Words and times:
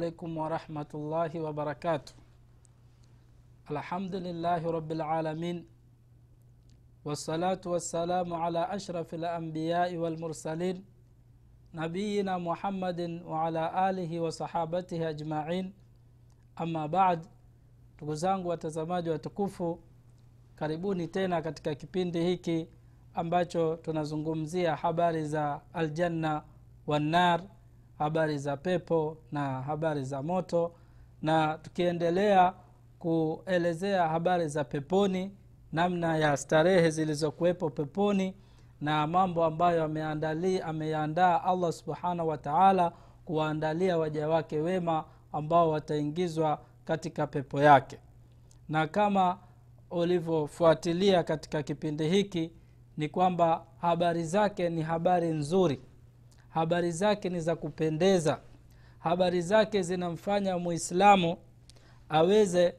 عليكم 0.00 0.30
ورحمة 0.38 0.90
الله 0.94 1.32
وبركاته 1.46 2.12
الحمد 3.70 4.14
لله 4.26 4.62
رب 4.76 4.90
العالمين 4.92 5.56
والصلاة 7.04 7.60
والسلام 7.66 8.28
على 8.34 8.62
أشرف 8.76 9.08
الأنبياء 9.14 9.96
والمرسلين 9.96 10.76
نبينا 11.74 12.38
محمد 12.38 13.00
وعلى 13.30 13.62
آله 13.90 14.20
وصحابته 14.20 15.00
أجمعين 15.12 15.66
أما 16.60 16.86
بعد 16.86 17.26
ndugu 17.96 18.14
zangu 18.14 18.48
watazamaji 18.48 19.10
watukufu 19.10 19.80
karibuni 20.54 21.08
tena 21.08 21.42
katika 21.42 21.74
kipindi 21.74 22.24
hiki 22.24 22.68
ambacho 23.14 23.76
tunazungumzia 23.76 24.76
habari 24.76 25.24
za 25.24 25.60
aljanna 25.72 26.42
wannar 26.86 27.42
habari 28.01 28.37
za 28.37 28.57
pepo 28.57 29.17
na 29.31 29.61
habari 29.61 30.03
za 30.03 30.21
moto. 30.23 30.71
Na 31.21 31.57
tukiendelea 31.57 32.53
kuelezea 32.99 34.07
habari 34.07 34.47
za 34.47 34.63
peponi 34.63 35.31
namna 35.71 36.17
ya 36.17 36.37
starehe 36.37 36.89
zilizokuwepo 36.89 37.69
peponi 37.69 38.35
na 38.81 39.07
mambo 39.07 39.45
ambayo 39.45 39.83
ameyaandaa 40.65 41.43
allah 41.43 41.71
subhanahu 41.71 42.29
wa 42.29 42.37
taala 42.37 42.91
kuwaandalia 43.25 43.97
waja 43.97 44.29
wake 44.29 44.57
wema 44.59 45.03
ambao 45.33 45.69
wataingizwa 45.69 46.59
katika 46.85 47.27
pepo 47.27 47.61
yake. 47.61 47.97
Na 48.69 48.87
kama 48.87 49.37
ulivyofuatilia 49.91 51.23
katika 51.23 51.63
kipindi 51.63 52.09
hiki 52.09 52.51
ni 52.97 53.09
kwamba 53.09 53.65
habari 53.81 54.23
zake 54.23 54.69
ni 54.69 54.81
habari 54.81 55.27
nzuri 55.27 55.81
habari 56.53 56.91
zake 56.91 57.29
ni 57.29 57.39
za 57.39 57.55
kupendeza. 57.55 58.39
Habari 58.99 59.41
zake 59.41 59.81
zinamfanya 59.81 60.57
muislamu 60.57 61.37
aweze 62.09 62.73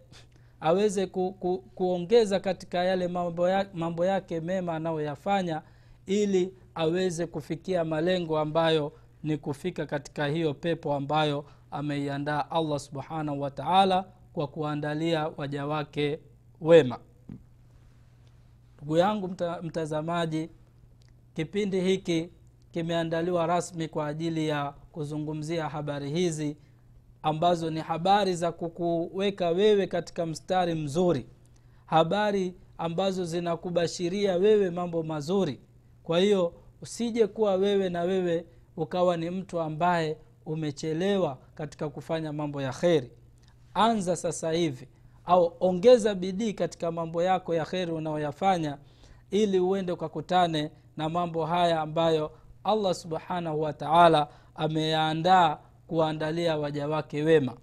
aweze 0.61 1.06
ku, 1.06 1.33
ku, 1.33 1.59
kuongeza 1.75 2.41
katika 2.41 2.84
yale 2.84 3.09
mambo, 3.09 3.48
ya, 3.48 3.67
mambo 3.75 4.05
yake 4.05 4.41
mema 4.41 4.75
anayoyafanya 4.77 5.62
ili 6.06 6.55
aweze 6.75 7.27
kufikia 7.27 7.84
malengo 7.84 8.39
ambayo 8.39 8.93
ni 9.23 9.37
kufika 9.37 9.87
katika 9.87 10.27
hiyo 10.27 10.55
pepo 10.55 10.95
ambayo 10.95 11.45
ameiandaa 11.70 12.50
allah 12.50 12.78
subhanahu 12.78 13.41
wa 13.41 13.50
taala 13.50 14.05
kwa 14.33 14.47
kuandalia 14.48 15.28
waja 15.37 15.67
wake 15.67 16.19
wema. 16.61 16.98
Ndugu 18.77 18.97
yangu 18.97 19.28
mta, 19.28 19.62
mtazamaji 19.62 20.50
kipindi 21.34 21.81
hiki 21.81 22.28
kimeandaliwa 22.73 23.47
rasmi 23.47 23.89
kwa 23.89 24.06
ajili 24.06 24.48
ya 24.48 24.75
kuzungumzia 24.92 25.69
habari 25.69 26.11
hizi 26.11 26.56
ambazo 27.23 27.70
ni 27.70 27.81
habari 27.81 28.34
za 28.34 28.53
kukuweka 28.53 29.51
wewe 29.51 29.87
katika 29.87 30.27
mstari 30.27 30.75
mzuri. 30.75 31.27
Habari 31.87 32.55
ambazo 32.78 33.25
zinakubashiria 33.25 34.37
wewe 34.37 34.71
mambo 34.71 35.03
mazuri. 35.03 35.60
Kwa 36.03 36.19
hiyo 36.19 36.53
usije 36.83 37.27
kuwa 37.27 37.55
wewe 37.55 37.88
na 37.88 38.03
wewe 38.03 38.44
ukawa 38.77 39.16
ni 39.16 39.31
mtu 39.31 39.60
ambaye 39.60 40.16
umechelewa 40.47 41.39
katika 41.54 41.89
kufanya 41.89 42.33
mambo 42.33 42.62
ya 42.62 42.72
kheri. 42.72 43.10
Anza 43.75 44.16
sasa 44.16 44.53
hivi 44.53 44.89
au 45.25 45.53
ongeza 45.60 46.15
bidii 46.15 46.53
katika 46.53 46.93
mambo 46.93 47.22
yako 47.22 47.54
ya 47.54 47.65
kheri 47.65 47.93
unayoyafanya 47.93 48.78
ili 49.31 49.60
uende 49.60 49.93
ukakutane 49.93 50.71
na 50.97 51.09
mambo 51.09 51.47
haya 51.47 51.81
ambayo 51.81 52.31
allah 52.65 52.95
subhanahu 52.95 53.61
wa 53.61 53.73
taala 53.73 54.28
ameyaandaa 54.55 55.59
kuwaandalia 55.87 56.56
waja 56.56 56.89
wake 56.89 57.23
wema. 57.23 57.56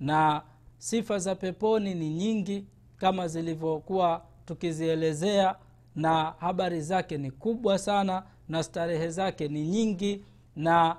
Na 0.00 0.42
sifa 0.78 1.18
za 1.18 1.34
peponi 1.34 1.94
ni 1.94 2.10
nyingi 2.10 2.66
kama 2.96 3.28
zilivyokuwa 3.28 4.22
tukizielezea 4.44 5.56
na 5.96 6.34
habari 6.38 6.80
zake 6.80 7.18
ni 7.18 7.30
kubwa 7.30 7.78
sana 7.78 8.22
na 8.48 8.62
starehe 8.62 9.08
zake 9.10 9.48
ni 9.48 9.66
nyingi 9.68 10.24
na 10.56 10.96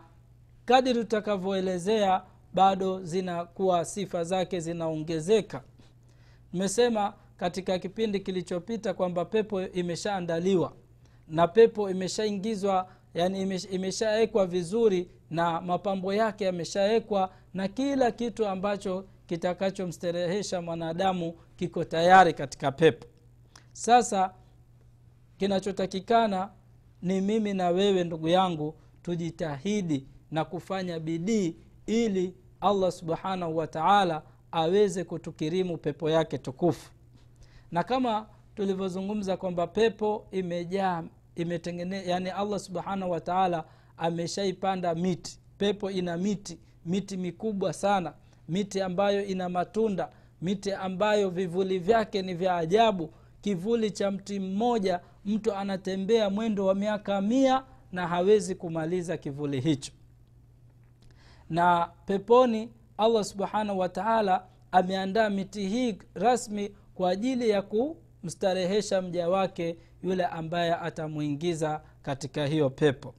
kadiri 0.66 1.00
tutakavyoelezea 1.00 2.22
bado 2.54 3.04
zinakuwa 3.04 3.86
sifa 3.86 4.24
zake 4.24 4.60
zinaongezeka. 4.60 5.64
Tumesema 6.52 7.14
katika 7.38 7.80
kipindi 7.80 8.20
kilichopita 8.20 8.94
kwamba 8.94 9.26
pepo 9.26 9.62
imeshaandaliwa 9.62 10.74
na 11.28 11.48
pepo 11.48 11.90
imeshaingizwa 11.90 12.90
yani 13.14 13.60
imeshawekwa 13.72 14.46
vizuri 14.46 15.08
na 15.30 15.62
mapambo 15.62 16.14
yake 16.14 16.46
yameshawekwa 16.46 17.32
na 17.54 17.68
kila 17.68 18.12
kitu 18.12 18.48
ambacho 18.48 19.06
kitakachomsterehesha 19.28 20.62
mwanadamu 20.62 21.34
kiko 21.56 21.84
tayari 21.84 22.34
katika 22.34 22.72
pepo. 22.72 23.08
Sasa 23.74 24.34
kinachotakikana 25.38 26.50
ni 27.02 27.22
mimi 27.22 27.54
na 27.54 27.70
wewe 27.70 28.04
ndugu 28.04 28.28
yangu 28.28 28.76
tujitahidi 29.02 30.08
na 30.32 30.46
kufanya 30.46 31.00
bidii 31.00 31.56
ili 31.86 32.34
allah 32.62 32.92
subhanahu 32.92 33.58
wa 33.58 33.68
taala 33.68 34.22
aweze 34.52 35.04
kutukirimu 35.04 35.78
pepo 35.78 36.10
yake 36.10 36.38
tukufu. 36.38 36.92
Na 37.72 37.84
kama 37.84 38.28
tulivyozungumza 38.56 39.38
kwamba 39.38 39.68
pepo 39.68 40.28
imejaa 40.32 41.04
imetengene 41.38 42.04
yani 42.06 42.30
allah 42.30 42.60
subhanahu 42.60 43.12
wataala 43.12 43.64
ameshaipanda 43.98 44.96
miti. 44.96 45.40
Pepo 45.58 45.92
ina 45.92 46.18
miti 46.18 46.58
miti 46.86 47.18
mikubwa 47.18 47.74
sana 47.74 48.14
miti 48.50 48.82
ambayo 48.82 49.26
ina 49.26 49.50
matunda 49.50 50.10
miti 50.42 50.72
ambayo 50.72 51.30
vivuli 51.30 51.80
vyake 51.80 52.22
ni 52.22 52.34
vya 52.34 52.56
ajabu. 52.58 53.14
Kivuli 53.42 53.92
cha 53.92 54.12
mti 54.12 54.40
mmoja 54.40 55.00
mtu 55.26 55.54
anatembea 55.54 56.30
mwendo 56.30 56.66
wa 56.66 56.76
miaka 56.76 57.22
mia 57.22 57.64
na 57.92 58.08
hawezi 58.08 58.56
kumaliza 58.56 59.18
kivuli 59.18 59.60
hicho. 59.62 59.92
Na 61.50 61.90
peponi 62.06 62.70
allah 62.98 63.24
subhanahu 63.24 63.80
wataala 63.80 64.46
ameandaa 64.72 65.30
miti 65.30 65.68
hii 65.68 65.98
rasmi 66.14 66.72
kwa 66.96 67.10
ajili 67.10 67.50
ya 67.50 67.62
kumstarehesha 67.62 69.02
mja 69.02 69.30
wake 69.30 69.78
yule 70.04 70.26
ambaye 70.26 70.74
atamwingiza 70.76 71.82
katika 72.02 72.46
hiyo 72.46 72.70
pepo. 72.70 73.14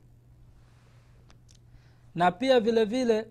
Na 2.14 2.32
pia 2.32 2.60
vile 2.60 2.84
vile 2.84 3.26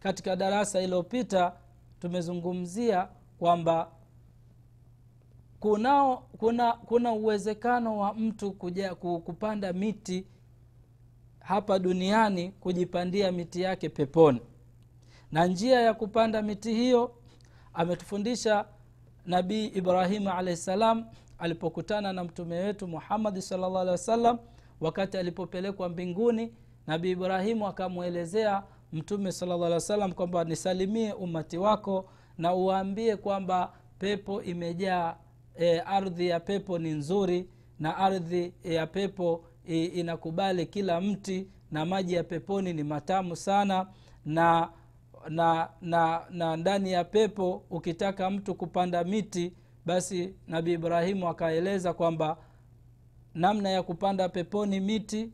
katika 0.00 0.36
darasa 0.36 0.80
iliyopita 0.80 1.52
tumezungumzia 2.00 3.08
kwamba 3.38 3.90
kunao 5.60 6.16
kuna 6.38 6.72
kuna 6.72 7.12
uwezekano 7.12 7.98
wa 7.98 8.14
mtu 8.14 8.52
kuja, 8.52 8.94
kupanda 8.94 9.72
miti 9.72 10.26
hapa 11.40 11.78
duniani 11.78 12.50
kujipandia 12.50 13.32
miti 13.32 13.62
yake 13.62 13.88
peponi. 13.88 14.40
Na 15.32 15.46
njia 15.46 15.80
ya 15.80 15.94
kupanda 15.94 16.42
miti 16.42 16.74
hiyo 16.74 17.14
ametufundisha 17.74 18.64
nabii 19.26 19.66
ibrahimu 19.66 20.30
alahi 20.30 20.56
salam 20.56 21.04
alipokutana 21.40 22.12
na 22.12 22.24
mtume 22.24 22.58
wetu 22.58 22.88
muhammadi 22.88 23.42
salllah 23.42 23.80
alehi 23.80 23.90
wasallam 23.90 24.38
wakati 24.80 25.16
alipopelekwa 25.18 25.88
mbinguni 25.88 26.52
nabi 26.86 27.10
ibrahimu 27.10 27.66
akamwelezea 27.66 28.62
mtume 28.92 29.32
salllah 29.32 29.56
alehi 29.58 29.72
wasallam 29.74 30.12
kwamba 30.12 30.44
nisalimie 30.44 31.12
umati 31.12 31.58
wako 31.58 32.08
na 32.38 32.54
uwaambie 32.54 33.16
kwamba 33.16 33.72
pepo 33.98 34.42
imejaa 34.42 35.16
e, 35.58 35.78
ardhi 35.80 36.28
ya 36.28 36.40
pepo 36.40 36.78
ni 36.78 36.90
nzuri 36.90 37.48
na 37.78 37.96
ardhi 37.96 38.52
ya 38.64 38.86
pepo 38.86 39.44
e, 39.68 39.84
inakubali 39.84 40.66
kila 40.66 41.00
mti 41.00 41.48
na 41.70 41.84
maji 41.86 42.14
ya 42.14 42.24
peponi 42.24 42.72
ni 42.72 42.82
matamu 42.84 43.36
sana 43.36 43.86
na 44.24 44.68
na 45.28 45.68
na 45.80 46.22
na 46.30 46.56
ndani 46.56 46.92
ya 46.92 47.04
pepo 47.04 47.62
ukitaka 47.70 48.30
mtu 48.30 48.54
kupanda 48.54 49.04
miti 49.04 49.52
basi 49.94 50.34
nabii 50.48 50.72
ibrahimu 50.72 51.28
akaeleza 51.28 51.92
kwamba 51.92 52.36
namna 53.34 53.68
ya 53.68 53.82
kupanda 53.82 54.28
peponi 54.28 54.80
miti 54.80 55.30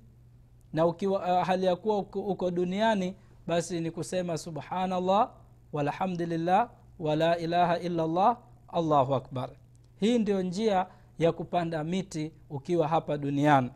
na 0.73 0.87
ukiwa 0.87 1.19
uh, 1.41 1.47
hali 1.47 1.67
ya 1.67 1.77
kuwa 1.77 1.99
uko 2.15 2.51
duniani 2.51 3.15
basi 3.47 3.81
ni 3.81 3.91
kusema 3.91 4.39
subhanallah 4.39 5.31
walhamdulillah 5.73 6.71
wala 6.99 7.39
ilaha 7.39 7.79
illallah 7.79 8.37
allahu 8.69 9.15
akbar. 9.15 9.51
Hii 10.01 10.19
ndio 10.19 10.43
njia 10.43 10.87
ya 11.19 11.33
kupanda 11.33 11.85
miti 11.85 12.33
ukiwa 12.51 12.89
hapa 12.89 13.19
duniani. 13.19 13.71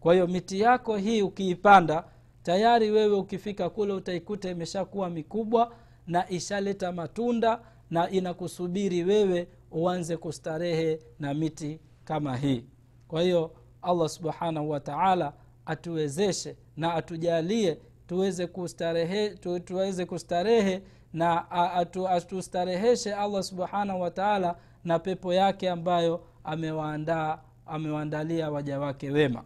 Kwa 0.00 0.14
hiyo 0.14 0.26
miti 0.26 0.60
yako 0.60 0.96
hii 0.96 1.22
ukiipanda 1.22 2.04
tayari 2.42 2.90
wewe 2.90 3.16
ukifika 3.16 3.70
kule 3.70 3.92
utaikuta 3.92 4.50
imeshakuwa 4.50 5.10
mikubwa 5.10 5.72
na 6.06 6.30
ishaleta 6.30 6.92
matunda 6.92 7.60
na 7.90 8.10
inakusubiri 8.10 9.04
wewe 9.04 9.48
uanze 9.72 10.16
kustarehe 10.16 11.00
na 11.18 11.34
miti 11.34 11.80
kama 12.04 12.36
hii. 12.36 12.64
Kwa 13.08 13.22
hiyo 13.22 13.50
allah 13.82 14.08
subhanahu 14.08 14.70
wa 14.70 14.80
taala 14.80 15.32
atuwezeshe 15.66 16.56
na 16.76 16.94
atujalie 16.94 17.78
tuweze 18.06 18.46
kustarehe 18.46 19.30
tu, 19.30 19.60
tuweze 19.60 20.06
kustarehe 20.06 20.82
na 21.12 21.50
atu, 21.50 22.08
atustareheshe 22.08 23.14
allah 23.14 23.42
subhanahu 23.42 24.00
wataala 24.00 24.56
na 24.84 24.98
pepo 24.98 25.34
yake 25.34 25.70
ambayo 25.70 26.24
amewaandaa 26.44 27.38
amewaandalia 27.66 28.50
waja 28.50 28.80
wake 28.80 29.10
wema. 29.10 29.44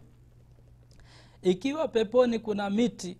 Ikiwa 1.41 1.87
peponi 1.87 2.39
kuna 2.39 2.69
miti 2.69 3.17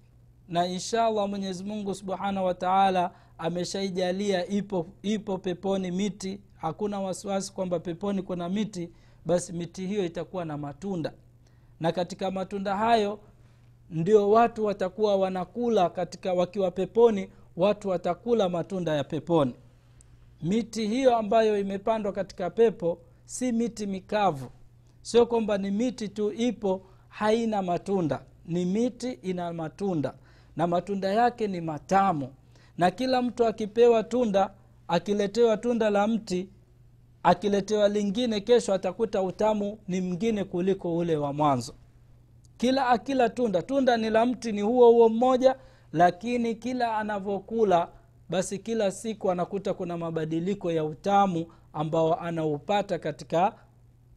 na 0.47 0.65
inshallah 0.67 1.29
mwenyezi 1.29 1.63
mungu 1.63 1.95
subhanahu 1.95 2.45
wataala 2.45 3.11
ameshaijalia 3.37 4.47
ipo 4.47 4.87
ipo 5.01 5.37
peponi 5.37 5.91
miti 5.91 6.39
hakuna 6.57 6.99
wasiwasi 6.99 7.53
kwamba 7.53 7.79
peponi 7.79 8.21
kuna 8.21 8.49
miti 8.49 8.89
basi 9.25 9.53
miti 9.53 9.87
hiyo 9.87 10.05
itakuwa 10.05 10.45
na 10.45 10.57
matunda. 10.57 11.13
Na 11.79 11.91
katika 11.91 12.31
matunda 12.31 12.75
hayo 12.75 13.19
ndio 13.89 14.29
watu 14.31 14.65
watakuwa 14.65 15.15
wanakula 15.15 15.89
katika 15.89 16.33
wakiwa 16.33 16.71
peponi 16.71 17.29
watu 17.57 17.89
watakula 17.89 18.49
matunda 18.49 18.95
ya 18.95 19.03
peponi. 19.03 19.53
Miti 20.41 20.87
hiyo 20.87 21.17
ambayo 21.17 21.59
imepandwa 21.59 22.11
katika 22.13 22.49
pepo 22.49 22.97
si 23.25 23.51
miti 23.51 23.85
mikavu. 23.85 24.49
Sio 25.01 25.25
kwamba 25.25 25.57
ni 25.57 25.71
miti 25.71 26.09
tu 26.09 26.31
ipo 26.31 26.81
haina 27.09 27.61
matunda. 27.61 28.21
Ni 28.45 28.65
miti 28.65 29.11
ina 29.11 29.53
matunda 29.53 30.13
na 30.55 30.67
matunda 30.67 31.07
yake 31.13 31.47
ni 31.47 31.61
matamu. 31.61 32.33
Na 32.77 32.91
kila 32.91 33.21
mtu 33.21 33.45
akipewa 33.45 34.03
tunda 34.03 34.51
akiletewa 34.87 35.57
tunda 35.57 35.89
la 35.89 36.07
mti 36.07 36.49
akiletewa 37.23 37.89
lingine 37.89 38.41
kesho 38.41 38.73
atakuta 38.73 39.21
utamu 39.21 39.79
ni 39.87 40.01
mngine 40.01 40.43
kuliko 40.43 40.97
ule 40.97 41.15
wa 41.17 41.33
mwanzo. 41.33 41.73
Kila 42.57 42.87
akila 42.89 43.29
tunda 43.29 43.61
tunda 43.61 43.97
ni 43.97 44.09
la 44.09 44.25
mti 44.25 44.51
ni 44.51 44.61
huo 44.61 44.91
huo 44.91 45.09
mmoja 45.09 45.55
lakini 45.93 46.55
kila 46.55 46.97
anavyokula 46.97 47.89
basi 48.29 48.59
kila 48.59 48.91
siku 48.91 49.31
anakuta 49.31 49.73
kuna 49.73 49.97
mabadiliko 49.97 50.71
ya 50.71 50.85
utamu 50.85 51.45
ambao 51.73 52.19
anaupata 52.19 52.99
katika 52.99 53.53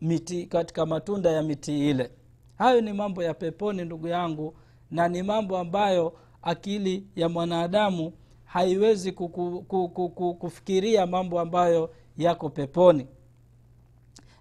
miti 0.01 0.47
katika 0.47 0.87
matunda 0.87 1.31
ya 1.31 1.43
miti 1.43 1.91
ile. 1.91 2.11
Hayo 2.59 2.81
ni 2.81 2.93
mambo 2.93 3.23
ya 3.23 3.35
peponi 3.35 3.85
ndugu 3.85 4.09
yangu 4.09 4.55
na 4.91 5.09
ni 5.09 5.23
mambo 5.23 5.59
ambayo 5.59 6.13
akili 6.43 7.07
ya 7.17 7.29
mwanadamu 7.29 8.13
haiwezi 8.53 9.13
kuku, 9.13 9.63
kuku, 9.63 9.89
kuku, 9.89 10.35
kufikiria 10.35 11.07
mambo 11.07 11.41
ambayo 11.41 11.91
yako 12.17 12.49
peponi. 12.51 13.07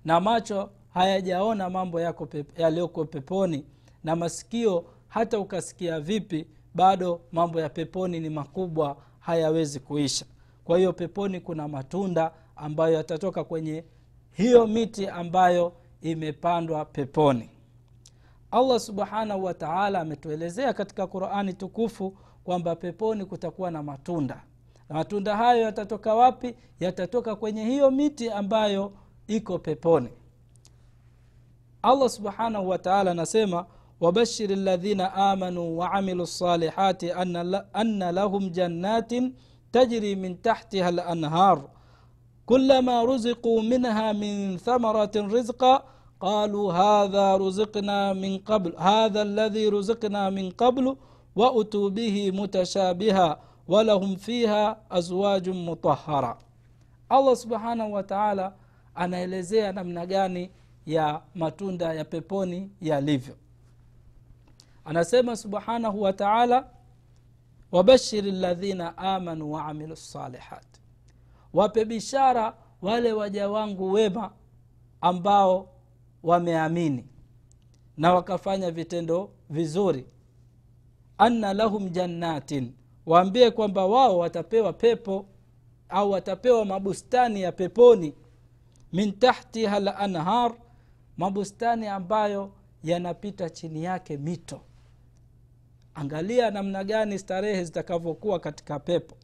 Na 0.06 0.20
macho 0.20 0.70
hayajaona 0.94 1.70
mambo 1.70 2.02
yako 2.02 2.26
pep, 2.26 2.60
yaliyoko 2.60 3.06
peponi. 3.06 3.66
Na 4.04 4.16
masikio 4.16 4.86
hata 5.08 5.40
ukasikia 5.40 6.00
vipi 6.00 6.48
bado 6.76 7.22
mambo 7.32 7.60
ya 7.62 7.70
peponi 7.70 8.20
ni 8.20 8.30
makubwa 8.30 8.98
hayawezi 9.20 9.80
kuisha. 9.80 10.26
Kwa 10.64 10.78
hiyo 10.78 10.94
peponi 10.94 11.40
kuna 11.40 11.68
matunda 11.68 12.32
ambayo 12.56 12.94
yatatoka 12.94 13.44
kwenye 13.44 13.84
hiyo 14.32 14.68
miti 14.68 15.08
ambayo 15.08 15.74
imepandwa 16.02 16.86
peponi. 16.86 17.50
Allah 18.52 18.80
subhanahu 18.80 19.44
wataala 19.44 20.00
ametuelezea 20.00 20.74
katika 20.74 21.08
qurani 21.08 21.54
tukufu 21.54 22.18
kwamba 22.44 22.76
peponi 22.76 23.25
kutakuwa 23.25 23.71
na 23.71 23.82
matunda 23.82 24.43
na 24.88 24.94
matunda 24.94 25.37
hayo 25.37 25.62
yatatoka 25.62 26.15
wapi 26.15 26.55
yatatoka 26.81 27.37
kwenye 27.37 27.65
hiyo 27.65 27.91
miti 27.91 28.31
ambayo 28.31 28.93
iko 29.26 29.59
peponi 29.59 30.09
allah 31.82 32.09
subhanahu 32.09 32.69
wataala 32.69 33.11
anasema 33.11 33.67
wabashiri 34.00 34.56
ladhina 34.56 35.15
amanuu 35.15 35.79
waamilu 35.79 36.23
lsalihati 36.23 37.12
anna 37.73 38.12
lahum 38.12 38.50
jannatin 38.50 39.35
tajri 39.71 40.17
min 40.17 40.37
tahtiha 40.43 40.91
lanhar 40.91 41.59
كلما 42.47 43.05
رزقوا 43.05 43.62
منها 43.62 44.12
من 44.12 44.56
ثمرة 44.56 45.11
رزقا 45.17 45.75
قالوا 46.21 46.73
هذا 46.73 47.37
رزقنا 47.37 48.12
من 48.12 48.38
قبل 48.38 48.73
هذا 48.79 49.23
الذي 49.23 49.69
رزقنا 49.69 50.31
من 50.31 50.50
قبل 50.50 50.97
wautu 51.36 51.90
bihi 51.90 52.31
mutashabiha 52.31 53.40
walahum 53.68 54.16
fiha 54.18 54.78
azwajun 54.90 55.58
mutahara 55.58 56.38
allah 57.10 57.36
subhanahu 57.36 57.94
wataala 57.94 58.54
anaelezea 58.96 59.72
namna 59.72 60.06
gani 60.06 60.52
ya 60.86 61.22
matunda 61.36 61.94
ya 61.94 62.06
peponi 62.06 62.72
yalivyo. 62.81 63.36
Anasema 64.86 65.36
subhanahu 65.36 66.02
wataala 66.02 66.68
wabashiri 67.72 68.32
ladhina 68.32 68.98
amanu 68.98 69.52
waamilu 69.52 69.94
lsalihat 69.94 70.66
wape 71.54 71.86
bishara 71.86 72.54
wale 72.82 73.14
waja 73.14 73.50
wangu 73.50 73.92
wema 73.92 74.32
ambao 75.02 75.70
wameamini 76.24 77.06
na 77.98 78.14
wakafanya 78.14 78.72
vitendo 78.72 79.30
vizuri 79.50 80.06
anna 81.19 81.54
lahum 81.54 81.89
jannatin 81.89 82.74
waambie 83.06 83.51
kwamba 83.51 83.86
wao 83.86 84.18
watapewa 84.18 84.74
pepo 84.74 85.25
au 85.89 86.12
watapewa 86.12 86.66
mabustani 86.66 87.42
ya 87.42 87.51
peponi. 87.51 88.13
Min 88.94 89.12
tahtiha 89.12 89.80
lanhar 89.80 90.54
mabustani 91.18 91.88
ambayo 91.88 92.51
yanapita 92.83 93.50
chini 93.50 93.83
yake 93.83 94.18
mito. 94.18 94.62
Angalia 95.95 96.51
namna 96.51 96.83
gani 96.83 97.19
starehe 97.19 97.63
zitakavyokuwa 97.63 98.39
katika 98.39 98.80
pepo. 98.80 99.15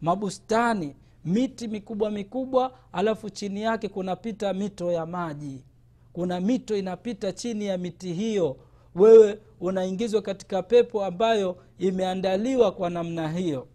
Mabustani 0.00 0.96
miti 1.24 1.68
mikubwa 1.68 2.10
mikubwa 2.10 2.78
alafu 2.92 3.30
chini 3.30 3.62
yake 3.62 3.88
kunapita 3.88 4.52
mito 4.52 4.92
ya 4.92 5.06
maji. 5.06 5.64
Kuna 6.12 6.40
mito 6.40 6.76
inapita 6.76 7.32
chini 7.32 7.64
ya 7.66 7.78
miti 7.78 8.12
hiyo 8.12 8.56
wewe 8.94 9.38
unaingizwa 9.60 10.22
katika 10.22 10.62
pepo 10.62 11.04
ambayo 11.04 11.56
imeandaliwa 11.78 12.72
kwa 12.72 12.90
namna 12.90 13.28
hiyo. 13.32 13.66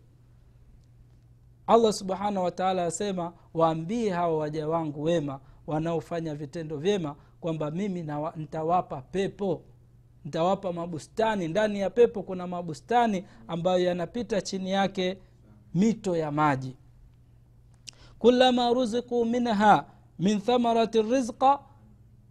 Allah 1.68 1.94
subhanahu 1.94 2.46
wataala 2.46 2.86
asema 2.86 3.34
waambie 3.54 4.10
hawa 4.10 4.38
waja 4.38 4.68
wangu 4.68 5.04
wema 5.04 5.40
wanaofanya 5.68 6.36
vitendo 6.36 6.78
vyema 6.78 7.16
kwamba 7.42 7.72
mimi 7.72 8.06
ntawapa 8.36 9.02
pepo. 9.02 9.62
Ntawapa 10.26 10.74
mabustani. 10.74 11.48
Ndani 11.48 11.80
ya 11.80 11.90
pepo 11.90 12.24
kuna 12.24 12.48
mabustani 12.48 13.26
ambayo 13.48 13.80
yanapita 13.84 14.42
chini 14.42 14.72
yake 14.72 15.18
mito 15.76 16.16
ya 16.18 16.32
maji. 16.32 16.76
Kulama 18.20 18.70
ruziku 18.74 19.26
minha 19.26 19.86
min 20.20 20.42
thamarati 20.42 21.02
rizqa 21.02 21.60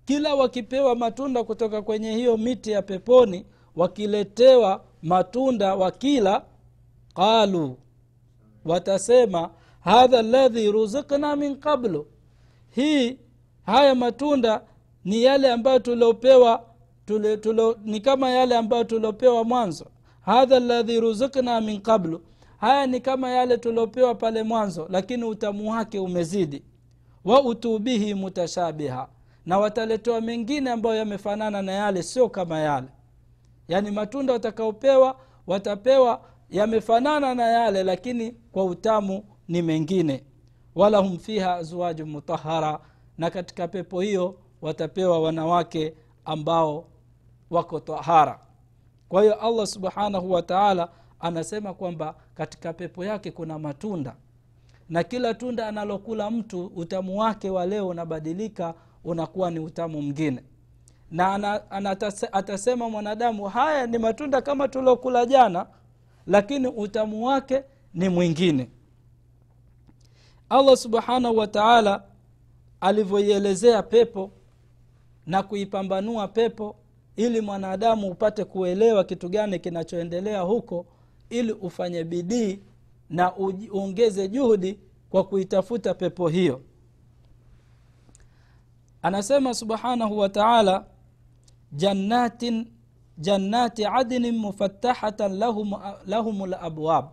kila 0.05 0.35
wakipewa 0.35 0.97
matunda 0.97 1.45
kutoka 1.45 1.83
kwenye 1.83 2.13
hiyo 2.15 2.37
miti 2.37 2.71
ya 2.71 2.83
peponi 2.83 3.47
wakiletewa 3.77 4.85
matunda 5.03 5.75
wakila 5.75 6.45
qalu 7.15 7.77
watasema 8.65 9.51
hadha 9.81 10.23
ladhi 10.23 10.73
ruzikna 10.73 11.37
min 11.37 11.57
qablu. 11.57 12.07
Hii 12.71 13.19
haya 13.67 13.95
matunda 13.95 14.63
ni 15.05 15.23
yale 15.23 15.53
ambayo 15.53 15.79
tuliopewa 15.79 16.65
tule, 17.07 17.37
tule, 17.37 17.77
ni 17.85 18.01
kama 18.01 18.31
yale 18.31 18.57
ambayo 18.57 18.85
tuliopewa 18.85 19.45
mwanzo. 19.45 19.87
Hadha 20.21 20.61
ladhi 20.61 21.01
ruzikna 21.01 21.61
min 21.61 21.81
qablu. 21.81 22.21
Haya 22.61 22.87
ni 22.87 23.01
kama 23.01 23.31
yale 23.31 23.57
tuliopewa 23.59 24.15
pale 24.15 24.43
mwanzo 24.43 24.87
lakini 24.91 25.25
utamu 25.25 25.71
wake 25.73 25.99
umezidi. 25.99 26.63
Wa 27.25 27.43
utubihi 27.43 28.15
mutashabiha 28.15 29.09
na 29.47 29.59
wataletewa 29.59 30.21
mengine 30.21 30.71
ambayo 30.71 30.97
yamefanana 30.97 31.63
na 31.63 31.73
yale 31.73 32.03
sio 32.03 32.29
kama 32.29 32.59
yale. 32.59 32.89
Yaani 33.69 33.91
matunda 33.91 34.33
watakaopewa 34.33 35.17
watapewa 35.47 36.21
yamefanana 36.51 37.35
na 37.35 37.43
yale 37.43 37.83
lakini 37.83 38.31
kwa 38.53 38.65
utamu 38.65 39.25
ni 39.49 39.63
mengine. 39.63 40.25
Walahum 40.75 41.19
fiha 41.19 41.55
azwaju 41.55 42.07
mutahara 42.07 42.81
na 43.19 43.31
katika 43.31 43.69
pepo 43.69 44.01
hiyo 44.01 44.39
watapewa 44.63 45.21
wanawake 45.21 45.95
ambao 46.25 46.89
wako 47.51 47.81
tahara. 47.81 48.41
Kwa 49.09 49.23
hiyo 49.23 49.35
allah 49.35 49.67
subhanahu 49.67 50.33
wa 50.33 50.43
taala 50.43 50.89
anasema 51.21 51.75
kwamba 51.75 52.15
katika 52.35 52.73
pepo 52.73 53.05
yake 53.05 53.31
kuna 53.31 53.59
matunda. 53.59 54.17
Na 54.89 55.03
kila 55.05 55.35
tunda 55.35 55.67
analokula 55.69 56.31
mtu 56.31 56.67
utamu 56.67 57.19
wake 57.21 57.51
wa 57.51 57.67
leo 57.67 57.89
unabadilika 57.89 58.75
unakuwa 59.05 59.51
ni 59.51 59.59
utamu 59.59 60.03
mwingine. 60.03 60.43
Na 61.11 61.35
atasema 62.33 62.91
mwanadamu 62.91 63.45
haya 63.45 63.87
ni 63.87 63.99
matunda 63.99 64.43
kama 64.43 64.69
tuliokula 64.69 65.27
jana 65.27 65.67
lakini 66.27 66.67
utamu 66.69 67.27
wake 67.27 67.63
ni 67.95 68.09
mwingine. 68.09 68.69
Allah 70.49 70.77
subhanahu 70.77 71.37
wa 71.37 71.47
taala 71.47 72.03
alivyoielezea 72.81 73.83
pepo 73.83 74.31
na 75.27 75.43
kuipambanua 75.43 76.29
pepo 76.29 76.77
ili 77.17 77.41
mwanadamu 77.41 78.09
upate 78.11 78.45
kuelewa 78.45 79.05
kitu 79.05 79.29
gani 79.29 79.59
kinachoendelea 79.59 80.41
huko 80.41 80.87
ili 81.31 81.53
ufanye 81.53 82.05
bidii 82.05 82.61
na 83.11 83.37
uongeze 83.37 84.29
juhudi 84.29 84.79
kwa 85.11 85.25
kuitafuta 85.25 85.95
pepo 85.95 86.29
hiyo 86.29 86.61
anasema 89.03 89.55
subhanahu 89.55 90.19
wa 90.19 90.29
taala 90.29 90.85
jannatin 91.73 92.73
jannati 93.19 93.87
adnin 93.87 94.37
mufattahatan 94.39 95.37
lahum, 96.07 96.47
labwab 96.51 97.09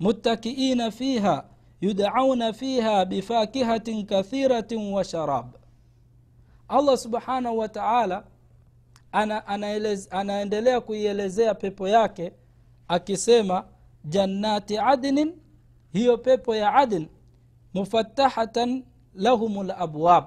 muttakiina 0.00 0.90
fiha 0.90 1.44
yudauna 1.80 2.52
fiha 2.52 3.04
bifakihatin 3.04 4.06
kathiratin 4.06 4.92
wa 4.92 5.04
sharab. 5.04 5.54
Allah 6.68 6.96
subhanahu 6.98 7.58
wa 7.58 7.68
taala 7.68 8.24
ana, 9.12 9.46
anaelez, 9.46 10.08
anaendelea 10.10 10.80
kuielezea 10.80 11.54
pepo 11.54 11.88
yake 11.88 12.32
akisema 12.88 13.64
jannati 14.04 14.78
adnin 14.78 15.34
hiyo 15.92 16.18
pepo 16.18 16.56
ya 16.56 16.74
adn 16.74 17.06
mufatahatan 17.74 18.84
lahum 19.14 19.66
labwab 19.66 20.24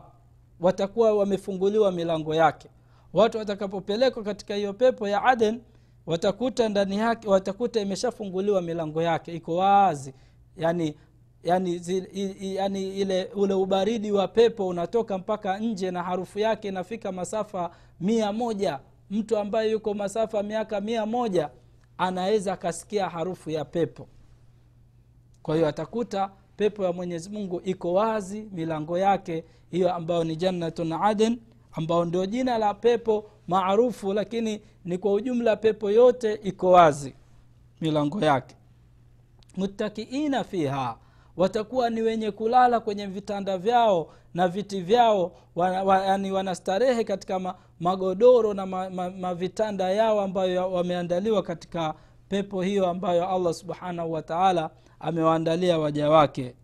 watakuwa 0.62 1.14
wamefunguliwa 1.14 1.92
milango 1.92 2.36
yake. 2.36 2.70
Watu 3.14 3.38
watakapopelekwa 3.38 4.24
katika 4.24 4.56
hiyo 4.56 4.74
pepo 4.74 5.08
ya 5.08 5.24
aden 5.24 5.62
watakuta 6.06 6.70
ndani 6.70 6.98
yake 6.98 7.28
watakuta 7.30 7.80
imeshafunguliwa 7.82 8.62
milango 8.62 9.02
yake. 9.02 9.36
Iko 9.36 9.56
wazi. 9.56 10.14
Yani 10.58 10.96
yani, 11.44 11.78
zi, 11.80 12.08
yani 12.56 12.98
ile 13.00 13.32
ule 13.36 13.54
ubaridi 13.54 14.12
wa 14.12 14.28
pepo 14.28 14.68
unatoka 14.68 15.18
mpaka 15.18 15.60
nje 15.60 15.92
na 15.92 16.04
harufu 16.04 16.40
yake 16.40 16.68
inafika 16.68 17.12
masafa 17.12 17.72
mia 18.00 18.34
moja. 18.34 18.80
Mtu 19.12 19.38
ambaye 19.38 19.72
yuko 19.72 19.94
masafa 19.94 20.44
miaka 20.44 20.82
mia 20.82 21.06
moja 21.06 21.50
anaweza 21.98 22.54
akasikia 22.54 23.10
harufu 23.10 23.50
ya 23.50 23.66
pepo. 23.66 24.08
Kwa 25.44 25.56
hiyo 25.56 25.68
atakuta 25.68 26.32
pepo 26.62 26.84
ya 26.84 26.94
mwenyezi 26.94 27.30
mungu 27.30 27.62
iko 27.66 27.94
wazi 27.94 28.48
milango 28.52 28.98
yake 28.98 29.44
hiyo 29.72 29.94
ambayo 29.94 30.24
ni 30.24 30.36
jannatun 30.36 30.94
aden 30.94 31.40
ambao 31.72 32.06
ndio 32.06 32.26
jina 32.26 32.58
la 32.58 32.74
pepo 32.74 33.30
maarufu 33.48 34.14
lakini 34.14 34.62
ni 34.86 34.98
kwa 34.98 35.14
ujumla 35.14 35.56
pepo 35.56 35.92
yote 35.92 36.34
iko 36.44 36.72
wazi 36.72 37.14
milango 37.82 38.22
yake. 38.26 38.56
Muttakiina 39.58 40.44
fiha 40.44 40.98
watakuwa 41.38 41.90
ni 41.90 42.02
wenye 42.02 42.32
kulala 42.32 42.80
kwenye 42.80 43.06
vitanda 43.06 43.58
vyao 43.58 44.08
na 44.34 44.48
viti 44.48 44.82
vyao 44.82 45.32
wa, 45.56 45.84
wa, 45.84 46.06
yani 46.06 46.32
wanastarehe 46.32 47.04
katika 47.04 47.40
ma, 47.40 47.56
magodoro 47.80 48.54
na 48.54 48.66
ma, 48.66 48.90
ma, 48.90 49.10
mavitanda 49.10 49.92
yao 49.92 50.22
ambayo 50.22 50.72
wameandaliwa 50.72 51.44
katika 51.44 51.94
pepo 52.30 52.62
hiyo 52.62 52.88
ambayo 52.88 53.30
allah 53.30 53.54
subhanahu 53.54 54.12
wa 54.12 54.22
taala 54.22 54.70
amewaandalia 55.02 55.80
waja 55.80 56.10
wake. 56.10 56.56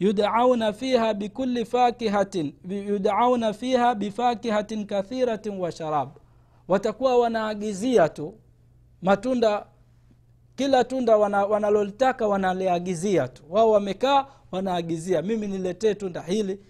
Yudauna 0.00 0.72
fiha 0.72 1.14
bikuli 1.14 1.64
fakihatin 1.64 2.54
yudauna 2.68 3.52
fiha 3.52 3.94
bifakihatin 3.94 4.86
kathiratin 4.86 5.58
wa 5.60 5.72
sharab. 5.72 6.08
Watakuwa 6.68 7.18
wanaagizia 7.18 8.08
tu 8.08 8.34
matunda 9.02 9.66
kila 10.56 10.84
tunda 10.84 11.16
wanalolitaka 11.16 12.28
wanaliagizia 12.28 13.28
tu. 13.28 13.42
Wao 13.50 13.70
wamekaa 13.70 14.26
wanaagizia 14.52 15.22
mimi 15.22 15.46
niletee 15.46 15.94
tunda 15.94 16.20
hili 16.22 16.60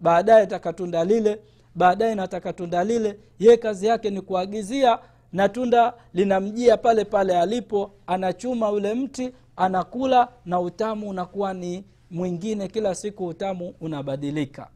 baadaye 0.00 0.46
taka 0.46 0.72
tunda 0.72 1.04
lile 1.04 1.40
baadaye 1.74 2.14
nataka 2.14 2.52
tunda 2.52 2.84
lile. 2.84 3.18
Ye 3.38 3.56
kazi 3.56 3.86
yake 3.86 4.10
ni 4.10 4.20
kuagizia 4.20 4.98
na 5.32 5.48
tunda 5.48 5.94
linamjia 6.14 6.76
pale 6.76 7.04
pale 7.04 7.38
alipo 7.40 7.90
anachuma 8.06 8.70
ule 8.70 8.94
mti 8.94 9.32
anakula 9.56 10.28
na 10.44 10.60
utamu 10.60 11.08
unakuwa 11.08 11.54
ni 11.54 11.84
mwingine 12.10 12.68
kila 12.68 12.94
siku 12.94 13.26
utamu 13.26 13.74
unabadilika. 13.80 14.70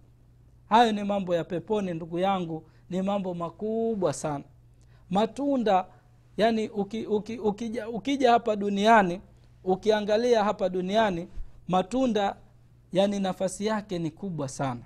Hayo 0.69 0.93
ni 0.93 1.05
mambo 1.05 1.35
ya 1.35 1.45
peponi 1.45 1.95
ndugu 1.95 2.19
yangu 2.19 2.65
ni 2.91 3.03
mambo 3.03 3.35
makubwa 3.35 4.13
sana. 4.13 4.45
Matunda 5.11 5.87
yani 6.37 6.69
uki, 6.69 7.07
uki, 7.07 7.39
ukija, 7.39 7.89
ukija 7.89 8.31
hapa 8.33 8.57
duniani 8.57 9.21
ukiangalia 9.65 10.45
hapa 10.45 10.69
duniani 10.69 11.29
matunda 11.69 12.37
yani 12.93 13.21
nafasi 13.21 13.67
yake 13.67 13.99
ni 13.99 14.11
kubwa 14.11 14.49
sana. 14.49 14.81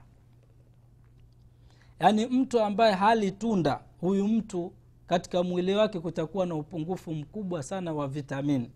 Yaani 2.01 2.27
mtu 2.27 2.61
ambaye 2.61 2.95
hali 2.95 3.31
tunda 3.31 3.81
huyu 4.01 4.29
mtu 4.29 4.73
katika 5.07 5.43
mwili 5.43 5.75
wake 5.75 6.01
kutakuwa 6.01 6.47
na 6.47 6.55
upungufu 6.55 7.15
mkubwa 7.15 7.63
sana 7.63 7.93
wa 7.93 8.09
vitamini 8.09 8.71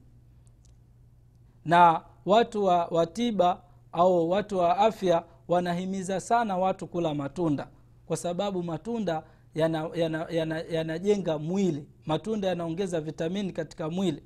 na 1.64 2.02
watu 2.26 2.64
wa, 2.64 2.86
wa 2.86 3.06
tiba 3.06 3.62
au 3.92 4.30
watu 4.30 4.58
wa 4.58 4.78
afya 4.78 5.24
wanahimiza 5.48 6.20
sana 6.20 6.56
watu 6.58 6.86
kula 6.86 7.14
matunda 7.14 7.68
kwa 8.06 8.16
sababu 8.16 8.62
matunda 8.62 9.22
yanajenga 9.54 9.96
yana, 10.02 10.26
yana, 10.30 10.60
yana, 10.60 11.38
mwili. 11.38 11.86
Matunda 12.06 12.48
yanaongeza 12.48 13.00
vitamini 13.00 13.52
katika 13.52 13.90
mwili. 13.90 14.22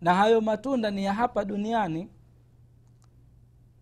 Na 0.00 0.14
hayo 0.14 0.40
matunda 0.40 0.90
ni 0.90 1.04
ya 1.04 1.12
hapa 1.14 1.44
duniani. 1.44 2.08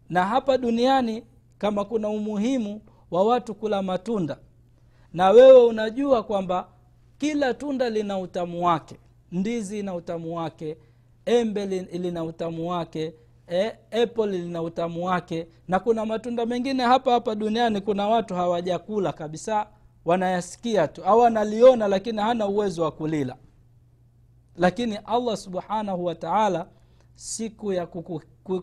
Na 0.08 0.26
hapa 0.26 0.58
duniani 0.58 1.24
kama 1.58 1.84
kuna 1.84 2.08
umuhimu 2.08 2.80
wa 3.10 3.24
watu 3.24 3.54
kula 3.54 3.82
matunda. 3.82 4.38
Na 5.12 5.30
wewe 5.30 5.64
unajua 5.66 6.22
kwamba 6.22 6.68
kila 7.22 7.54
tunda 7.54 7.90
lina 7.90 8.18
utamu 8.18 8.64
wake. 8.66 8.96
Ndizi 9.32 9.78
ina 9.78 9.94
utamu 9.94 10.36
wake. 10.36 10.76
Embe 11.26 11.66
lina 11.66 12.24
utamu 12.24 12.70
wake. 12.70 13.14
E, 13.52 13.72
apple 14.02 14.26
lina 14.26 14.62
utamu 14.62 15.04
wake. 15.06 15.46
Na 15.68 15.80
kuna 15.80 16.06
matunda 16.06 16.46
mengine 16.46 16.82
hapa 16.82 17.12
hapa 17.12 17.34
duniani 17.34 17.80
kuna 17.80 18.08
watu 18.08 18.34
hawajakula 18.34 19.12
kabisa. 19.12 19.66
Wanayasikia 20.04 20.88
tu. 20.88 21.04
Au 21.04 21.24
analiona 21.24 21.88
lakini 21.88 22.18
hana 22.18 22.46
uwezo 22.46 22.82
wa 22.82 22.90
kulila. 22.92 23.36
Lakini 24.56 24.96
allah 24.96 25.36
subhanahu 25.36 26.04
wa 26.04 26.14
taala 26.14 26.66
siku 27.14 27.72
ya 27.72 27.86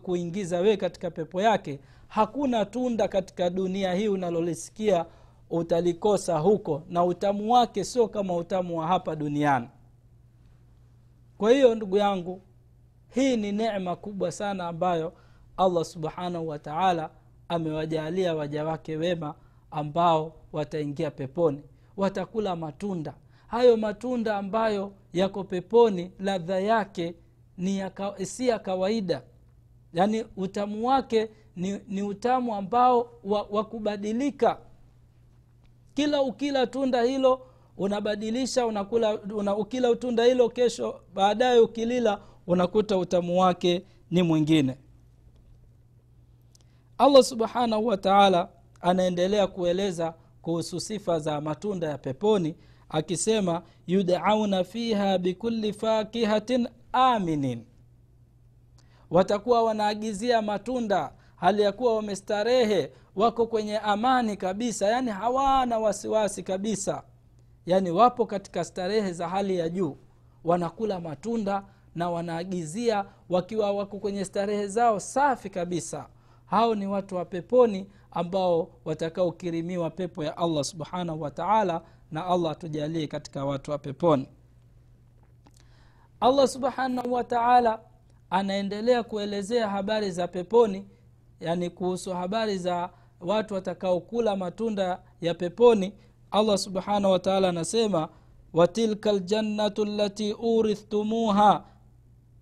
kuingiza 0.02 0.60
wewe 0.60 0.76
katika 0.76 1.10
pepo 1.10 1.42
yake 1.42 1.80
hakuna 2.08 2.64
tunda 2.64 3.08
katika 3.08 3.50
dunia 3.50 3.94
hii 3.94 4.08
unalolisikia 4.08 5.06
utalikosa 5.50 6.38
huko 6.38 6.82
na 6.88 7.04
utamu 7.04 7.52
wake 7.52 7.84
sio 7.84 8.08
kama 8.08 8.36
utamu 8.36 8.78
wa 8.78 8.86
hapa 8.86 9.16
duniani. 9.16 9.68
Kwa 11.38 11.50
hiyo 11.50 11.74
ndugu 11.74 11.96
yangu 11.96 12.42
hii 13.14 13.36
ni 13.36 13.52
necma 13.52 13.96
kubwa 13.96 14.32
sana 14.32 14.68
ambayo 14.68 15.12
allah 15.56 15.84
subhanahu 15.84 16.48
wa 16.48 16.58
taala 16.58 17.10
amewajalia 17.48 18.34
waja 18.34 18.64
wake 18.64 18.96
wema 18.96 19.34
ambao 19.70 20.32
wataingia 20.52 21.10
peponi. 21.10 21.62
Watakula 21.96 22.56
matunda. 22.56 23.14
Hayo 23.46 23.76
matunda 23.76 24.36
ambayo 24.36 24.92
yako 25.12 25.44
peponi 25.44 26.12
ladha 26.18 26.60
yake 26.60 27.14
ni 27.58 27.78
ya, 27.78 27.92
si 28.24 28.48
ya 28.48 28.58
kawaida. 28.58 29.22
Yaani 29.92 30.24
utamu 30.36 30.86
wake 30.88 31.28
ni, 31.56 31.80
ni 31.88 32.02
utamu 32.02 32.54
ambao 32.54 33.10
wa, 33.24 33.42
wa 33.42 33.64
kubadilika 33.64 34.58
kila 36.00 36.22
ukila 36.22 36.66
tunda 36.66 37.02
hilo 37.02 37.46
unabadilisha 37.76 38.66
unakula 38.66 39.20
una, 39.20 39.56
ukila 39.56 39.96
tunda 39.96 40.24
hilo 40.24 40.48
kesho 40.48 41.00
baadaye 41.14 41.58
ukilila 41.60 42.20
unakuta 42.46 42.98
utamu 42.98 43.40
wake 43.40 43.84
ni 44.10 44.22
mwingine. 44.22 44.78
Allah 46.98 47.22
subhanahu 47.22 47.86
wa 47.86 47.96
taala 47.96 48.48
anaendelea 48.80 49.46
kueleza 49.46 50.14
kuhusu 50.42 50.80
sifa 50.80 51.18
za 51.18 51.40
matunda 51.40 51.88
ya 51.88 51.98
peponi 51.98 52.56
akisema 52.88 53.62
yudauna 53.86 54.64
fiha 54.64 55.18
bikuli 55.18 55.72
fakihatin 55.72 56.68
aminin. 56.92 57.64
Watakuwa 59.10 59.62
wanaagizia 59.62 60.42
matunda 60.42 61.12
hali 61.40 61.62
ya 61.62 61.72
kuwa 61.72 61.96
wamestarehe 61.96 62.92
wako 63.16 63.46
kwenye 63.46 63.78
amani 63.78 64.36
kabisa 64.36 64.86
yaani 64.86 65.10
hawana 65.10 65.78
wasiwasi 65.78 66.42
kabisa. 66.42 67.02
Yaani 67.66 67.90
wapo 67.90 68.26
katika 68.26 68.64
starehe 68.64 69.12
za 69.12 69.28
hali 69.28 69.56
ya 69.58 69.68
juu 69.68 69.96
wanakula 70.44 71.00
matunda 71.00 71.64
na 71.94 72.10
wanaagizia 72.10 73.04
wakiwa 73.28 73.72
wako 73.72 73.98
kwenye 73.98 74.24
starehe 74.24 74.66
zao 74.66 75.00
safi 75.00 75.50
kabisa. 75.50 76.06
Hao 76.46 76.74
ni 76.74 76.86
watu 76.86 77.16
wa 77.16 77.24
peponi 77.24 77.86
ambao 78.10 78.70
watakaokirimiwa 78.84 79.90
pepo 79.90 80.24
ya 80.24 80.36
allah 80.36 80.64
subhanahu 80.64 81.20
wa 81.22 81.30
na 82.10 82.26
allah 82.26 82.52
atujalie 82.52 83.06
katika 83.06 83.44
watu 83.44 83.70
wa 83.70 83.78
peponi. 83.78 84.28
Allah 86.20 86.48
subhanahu 86.48 87.12
wa 87.12 87.24
anaendelea 88.30 89.02
kuelezea 89.02 89.68
habari 89.68 90.10
za 90.10 90.28
peponi 90.28 90.86
yani 91.40 91.70
kuhusu 91.70 92.10
habari 92.14 92.58
za 92.58 92.90
watu 93.20 93.54
watakaokula 93.54 94.36
matunda 94.36 95.02
ya 95.20 95.34
peponi 95.34 95.92
allah 96.30 96.58
subhanahu 96.58 97.12
wataala 97.12 97.48
anasema 97.48 98.08
watilka 98.52 99.12
ljannatu 99.12 99.84
lati 99.84 100.32
urithtumuha 100.32 101.64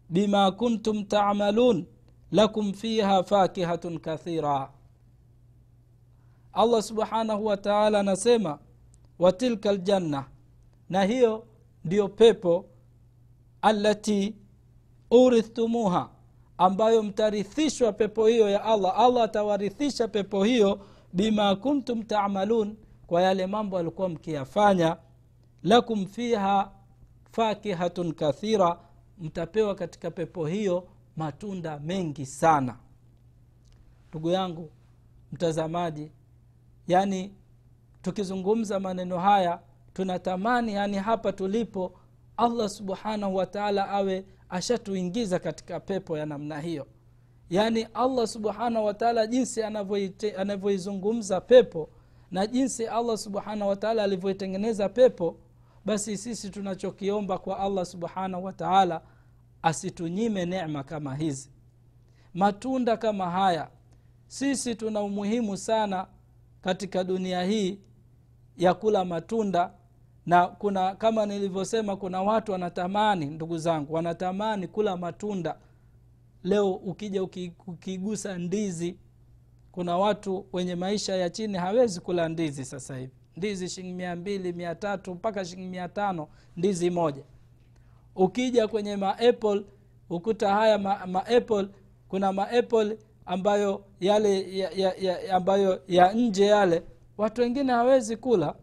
bima 0.08 0.50
kuntum 0.50 1.04
tamalun 1.04 1.86
lakum 2.32 2.72
fiha 2.72 3.22
fakihatun 3.24 3.98
kathira. 3.98 4.70
Allah 6.52 6.82
subhanahu 6.82 7.46
wataala 7.46 8.00
anasema 8.00 8.58
watilka 9.18 9.72
ljanna 9.72 10.24
na 10.88 11.04
hiyo 11.04 11.46
ndiyo 11.84 12.08
pepo 12.08 12.64
alati 13.62 14.34
urithtumuha 15.10 16.10
ambayo 16.58 17.02
mtarithishwa 17.02 17.92
pepo 17.92 18.26
hiyo 18.26 18.48
ya 18.48 18.64
allah. 18.64 18.98
Allah 18.98 19.22
atawarithisha 19.24 20.08
pepo 20.08 20.44
hiyo 20.44 20.80
bima 21.12 21.56
kuntum 21.56 22.02
tamalun 22.02 22.76
kwa 23.06 23.22
yale 23.22 23.46
mambo 23.46 23.78
alikuwa 23.78 24.08
mkiyafanya. 24.08 24.96
Lakum 25.62 26.06
fiha 26.06 26.70
fakihatun 27.32 28.12
kathira 28.12 28.78
mtapewa 29.18 29.74
katika 29.74 30.10
pepo 30.10 30.46
hiyo 30.46 30.88
matunda 31.16 31.78
mengi 31.78 32.26
sana. 32.26 32.76
Ndugu 34.10 34.30
yangu 34.30 34.70
mtazamaji 35.32 36.12
yaani 36.88 37.34
tukizungumza 38.02 38.80
maneno 38.80 39.18
haya 39.18 39.60
tunatamani 39.92 40.72
yani 40.74 40.96
hapa 40.96 41.32
tulipo 41.32 41.92
allah 42.36 42.68
subhanahu 42.68 43.36
wataala 43.36 43.88
awe 43.88 44.24
ashatuingiza 44.48 45.38
katika 45.38 45.80
pepo 45.80 46.18
ya 46.18 46.26
namna 46.26 46.60
hiyo. 46.60 46.86
Yaani 47.50 47.82
allah 47.94 48.26
subhanahu 48.26 48.86
wataala 48.86 49.26
jinsi 49.26 49.62
anavyoizungumza 50.36 51.40
pepo 51.40 51.88
na 52.30 52.46
jinsi 52.46 52.86
allah 52.86 53.18
subhanahu 53.18 53.68
wataala 53.70 54.02
alivyoitengeneza 54.04 54.88
pepo 54.88 55.36
basi 55.84 56.16
sisi 56.16 56.50
tunachokiomba 56.50 57.38
kwa 57.38 57.58
allah 57.58 57.84
subhanahu 57.86 58.44
wataala 58.44 59.00
asitunyime 59.62 60.46
nema 60.46 60.84
kama 60.84 61.14
hizi. 61.16 61.50
Matunda 62.34 62.96
kama 62.96 63.30
haya 63.30 63.68
sisi 64.26 64.74
tuna 64.74 65.00
umuhimu 65.02 65.56
sana 65.56 66.06
katika 66.62 67.04
dunia 67.04 67.42
hii 67.42 67.78
ya 68.56 68.74
kula 68.74 69.04
matunda 69.04 69.72
na 70.28 70.47
kuna 70.47 70.94
kama 70.94 71.26
nilivyosema 71.26 71.97
kuna 71.97 72.23
watu 72.23 72.52
wanatamani 72.52 73.26
ndugu 73.26 73.58
zangu 73.58 73.94
wanatamani 73.94 74.66
kula 74.68 74.97
matunda. 74.97 75.58
Leo 76.44 76.73
ukija 76.73 77.23
ukigusa 77.66 78.38
ndizi 78.38 78.97
kuna 79.73 79.97
watu 79.99 80.47
wenye 80.52 80.75
maisha 80.75 81.16
ya 81.16 81.30
chini 81.30 81.58
hawezi 81.58 82.00
kula 82.00 82.28
ndizi 82.28 82.64
sasa 82.64 82.97
hivi. 82.97 83.12
Ndizi 83.37 83.68
shilingi 83.68 83.94
mia 83.94 84.16
mbili 84.16 84.52
mia 84.52 84.75
tatu 84.75 85.14
mpaka 85.14 85.44
shilingi 85.44 85.68
mia 85.68 85.88
tano 85.88 86.28
ndizi 86.56 86.90
moja. 86.90 87.23
Ukija 88.16 88.68
kwenye 88.68 88.97
maapple 88.97 89.64
ukuta 90.11 90.54
haya 90.54 90.78
maapple 91.06 91.62
ma 91.62 91.68
kuna 92.09 92.33
maapple 92.33 92.98
ambayo 93.26 93.85
yale 94.00 94.59
ya, 94.59 94.70
ya, 94.70 94.94
ya, 94.94 95.37
ambayo 95.37 95.83
ya 95.88 96.12
nje 96.12 96.46
yale 96.46 96.83
watu 97.18 97.40
wengine 97.40 97.72
hawezi 97.72 98.16
kula 98.16 98.55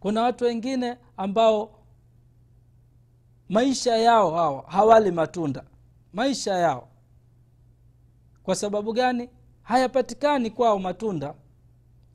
kuna 0.00 0.22
watu 0.22 0.44
wengine 0.44 0.96
ambao 1.16 1.70
maisha 3.48 3.96
yao 3.96 4.30
hawa 4.30 4.64
hawali 4.68 5.10
matunda. 5.10 5.64
Maisha 6.12 6.54
yao. 6.54 6.88
Kwa 8.42 8.54
sababu 8.54 8.92
gani? 8.92 9.28
Hayapatikani 9.62 10.50
kwao 10.50 10.78
matunda. 10.78 11.34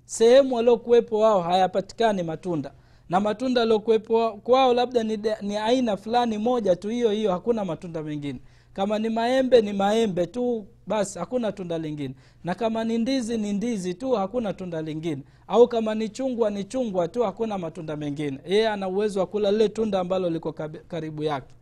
Sehemu 0.05 0.55
waliokuwepo 0.55 1.19
wao 1.19 1.41
hayapatikani 1.41 2.23
matunda. 2.23 2.73
Na 3.09 3.19
matunda 3.19 3.61
aliokuwepo 3.61 4.31
kwao 4.37 4.73
labda 4.73 5.03
ni, 5.03 5.19
ni 5.41 5.57
aina 5.57 5.97
fulani 5.97 6.37
moja 6.37 6.75
tu 6.75 6.89
hiyo 6.89 7.11
hiyo 7.11 7.31
hakuna 7.31 7.65
matunda 7.65 8.03
mengine 8.03 8.39
kama 8.75 8.99
ni 8.99 9.09
maembe 9.09 9.61
ni 9.61 9.73
maembe 9.73 10.25
tu 10.27 10.67
basi 10.87 11.19
hakuna 11.19 11.51
tunda 11.51 11.77
lingine. 11.77 12.15
Na 12.43 12.55
kama 12.55 12.83
ni 12.83 12.97
ndizi 12.97 13.37
ni 13.37 13.53
ndizi 13.53 13.93
tu 13.93 14.11
hakuna 14.11 14.53
tunda 14.53 14.81
lingine. 14.81 15.23
Au 15.47 15.67
kama 15.67 15.95
ni 15.95 16.09
chungwa 16.09 16.49
ni 16.49 16.63
chungwa 16.63 17.07
tu 17.07 17.23
hakuna 17.23 17.57
matunda 17.57 17.95
mengine. 17.95 18.39
Yeye 18.47 18.69
ana 18.69 18.87
uwezo 18.87 19.19
wa 19.19 19.25
kula 19.27 19.51
lile 19.51 19.69
tunda 19.69 19.99
ambalo 19.99 20.29
liko 20.29 20.53
karibu 20.87 21.23
yake. 21.23 21.55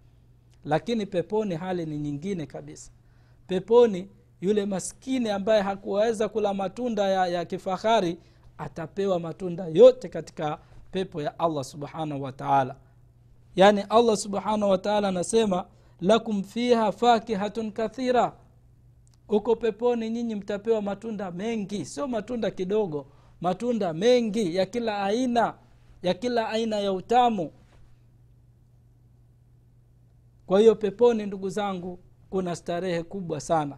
Lakini 0.66 1.06
peponi 1.06 1.56
hali 1.56 1.86
ni 1.86 1.98
nyingine 1.98 2.46
kabisa. 2.46 2.92
Peponi 3.48 4.08
yule 4.42 4.66
maskini 4.66 5.30
ambaye 5.30 5.62
hakuweza 5.62 6.30
kula 6.30 6.54
matunda 6.54 7.08
ya, 7.10 7.28
ya 7.28 7.46
kifahari 7.46 8.18
atapewa 8.58 9.20
matunda 9.20 9.66
yote 9.74 10.10
katika 10.10 10.60
pepo 10.92 11.22
ya 11.22 11.40
allah 11.40 11.64
subhanahu 11.64 12.22
wataala 12.24 12.76
yaani 13.56 13.82
allah 13.90 14.18
subhanahu 14.18 14.72
wataala 14.72 15.08
anasema 15.08 15.66
lakum 16.02 16.44
fiha 16.44 16.92
fakihatun 16.92 17.72
kathira. 17.72 18.34
Huko 19.28 19.56
peponi 19.56 20.10
nyinyi 20.10 20.36
mtapewa 20.36 20.82
matunda 20.82 21.32
mengi 21.32 21.86
sio 21.86 22.08
matunda 22.08 22.52
kidogo 22.52 23.06
matunda 23.42 23.94
mengi 23.94 24.56
ya 24.56 24.66
kila 24.66 25.04
aina 25.04 25.54
ya 26.04 26.14
kila 26.14 26.50
aina 26.50 26.80
ya 26.80 26.94
utamu. 26.94 27.52
Kwa 30.46 30.60
hiyo 30.60 30.76
peponi 30.76 31.26
ndugu 31.26 31.50
zangu 31.50 32.00
kuna 32.30 32.56
starehe 32.56 33.04
kubwa 33.04 33.40
sana. 33.42 33.78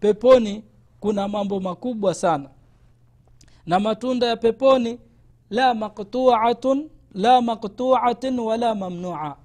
Peponi 0.00 0.64
kuna 1.00 1.28
mambo 1.28 1.60
makubwa 1.60 2.14
sana. 2.14 2.50
Na 3.66 3.80
matunda 3.80 4.26
ya 4.26 4.36
peponi 4.36 4.98
la 5.50 5.74
maktuatun 5.74 6.90
la 7.14 7.40
maktuatin 7.42 8.38
wala 8.38 8.74
mamnua. 8.74 9.36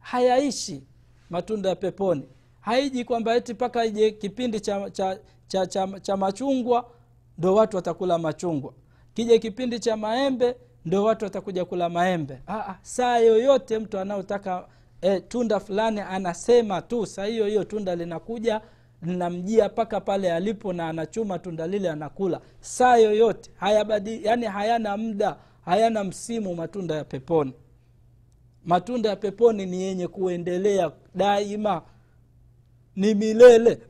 Hayaishi 0.00 0.82
matunda 1.30 1.68
ya 1.68 1.76
peponi. 1.76 2.22
Haiji 2.60 3.04
kwamba 3.04 3.34
eti 3.36 3.52
mpaka 3.54 3.84
ije 3.84 4.10
kipindi 4.10 4.60
cha, 4.60 4.90
cha, 4.90 5.18
cha, 5.48 5.66
cha, 5.66 5.88
cha 6.02 6.16
machungwa 6.16 6.90
ndo 7.38 7.54
watu 7.54 7.76
watakula 7.76 8.18
machungwa. 8.18 8.72
Kija 9.14 9.38
kipindi 9.38 9.78
cha 9.80 9.96
maembe 9.96 10.56
ndo 10.84 11.04
watu 11.04 11.24
watakuja 11.24 11.64
kula 11.64 11.88
maembe. 11.88 12.38
Aa, 12.48 12.74
saa 12.82 13.18
yoyote 13.18 13.78
mtu 13.78 13.98
anaotaka 13.98 14.68
e, 15.02 15.20
tunda 15.20 15.60
fulani 15.60 16.00
anasema 16.00 16.82
tu 16.82 17.06
saa 17.06 17.24
hiyo 17.24 17.46
hiyo 17.46 17.64
tunda 17.64 17.96
linakuja 17.96 18.60
linamjia 19.02 19.68
mpaka 19.68 20.00
pale 20.00 20.32
alipo 20.32 20.72
na 20.72 20.88
anachuma 20.88 21.38
tunda 21.38 21.66
lile 21.66 21.90
anakula. 21.90 22.40
Saa 22.60 22.96
yoyote 22.96 23.50
hayabadi 23.56 24.24
yani 24.24 24.46
hayana 24.46 24.96
muda 24.96 25.36
hayana 25.64 26.04
msimu 26.04 26.54
matunda 26.54 26.94
ya 26.94 27.04
peponi 27.04 27.52
matunda 28.68 29.08
ya 29.08 29.16
peponi 29.16 29.66
ni 29.66 29.82
yenye 29.82 30.08
kuendelea 30.08 30.92
daima. 31.14 31.82
Ni 32.96 33.14
milele. 33.14 33.80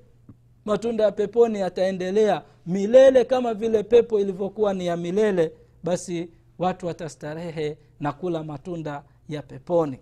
Matunda 0.64 1.04
ya 1.04 1.12
peponi 1.12 1.58
yataendelea 1.60 2.42
milele 2.66 3.24
kama 3.24 3.54
vile 3.54 3.82
pepo 3.82 4.20
ilivyokuwa 4.20 4.74
ni 4.74 4.86
ya 4.86 4.96
milele 4.96 5.52
basi 5.84 6.30
watu 6.58 6.86
watastarehe 6.86 7.78
na 8.00 8.12
kula 8.12 8.42
matunda 8.44 9.02
ya 9.28 9.42
peponi. 9.42 9.98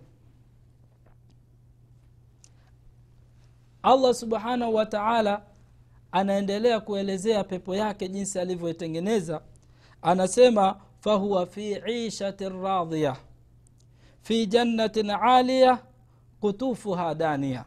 Allah 3.83 4.13
subhanahu 4.13 4.75
wa 4.75 4.85
taala 4.85 5.41
anaendelea 6.11 6.79
kuelezea 6.79 7.43
pepo 7.43 7.75
yake 7.75 8.07
jinsi 8.07 8.39
alivyoitengeneza. 8.39 9.41
Anasema 10.01 10.79
fahuwa 10.99 11.45
fi 11.45 11.71
ishatin 12.05 12.61
radhiya 12.61 13.17
fi 14.27 14.45
jannatin 14.45 15.09
aliya 15.09 15.79
kutufuha 16.39 17.15
dania 17.15 17.65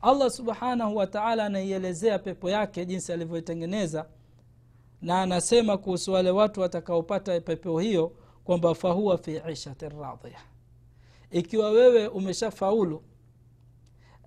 allah 0.00 0.30
subhanahu 0.30 0.96
wataala 0.96 1.44
anaielezea 1.44 2.18
pepo 2.18 2.50
yake 2.50 2.86
jinsi 2.86 3.12
alivyoitengeneza 3.12 4.06
na 5.02 5.22
anasema 5.22 5.78
kuhusu 5.78 6.12
wale 6.12 6.30
watu 6.30 6.60
watakaopata 6.60 7.40
pepo 7.40 7.78
hiyo 7.78 8.12
kwamba 8.44 8.74
fahuwa 8.74 9.18
fi 9.18 9.40
ishatin 9.52 9.88
radhia 10.00 10.38
ikiwa 11.30 11.70
wewe 11.70 12.08
umeshafaulu 12.08 13.02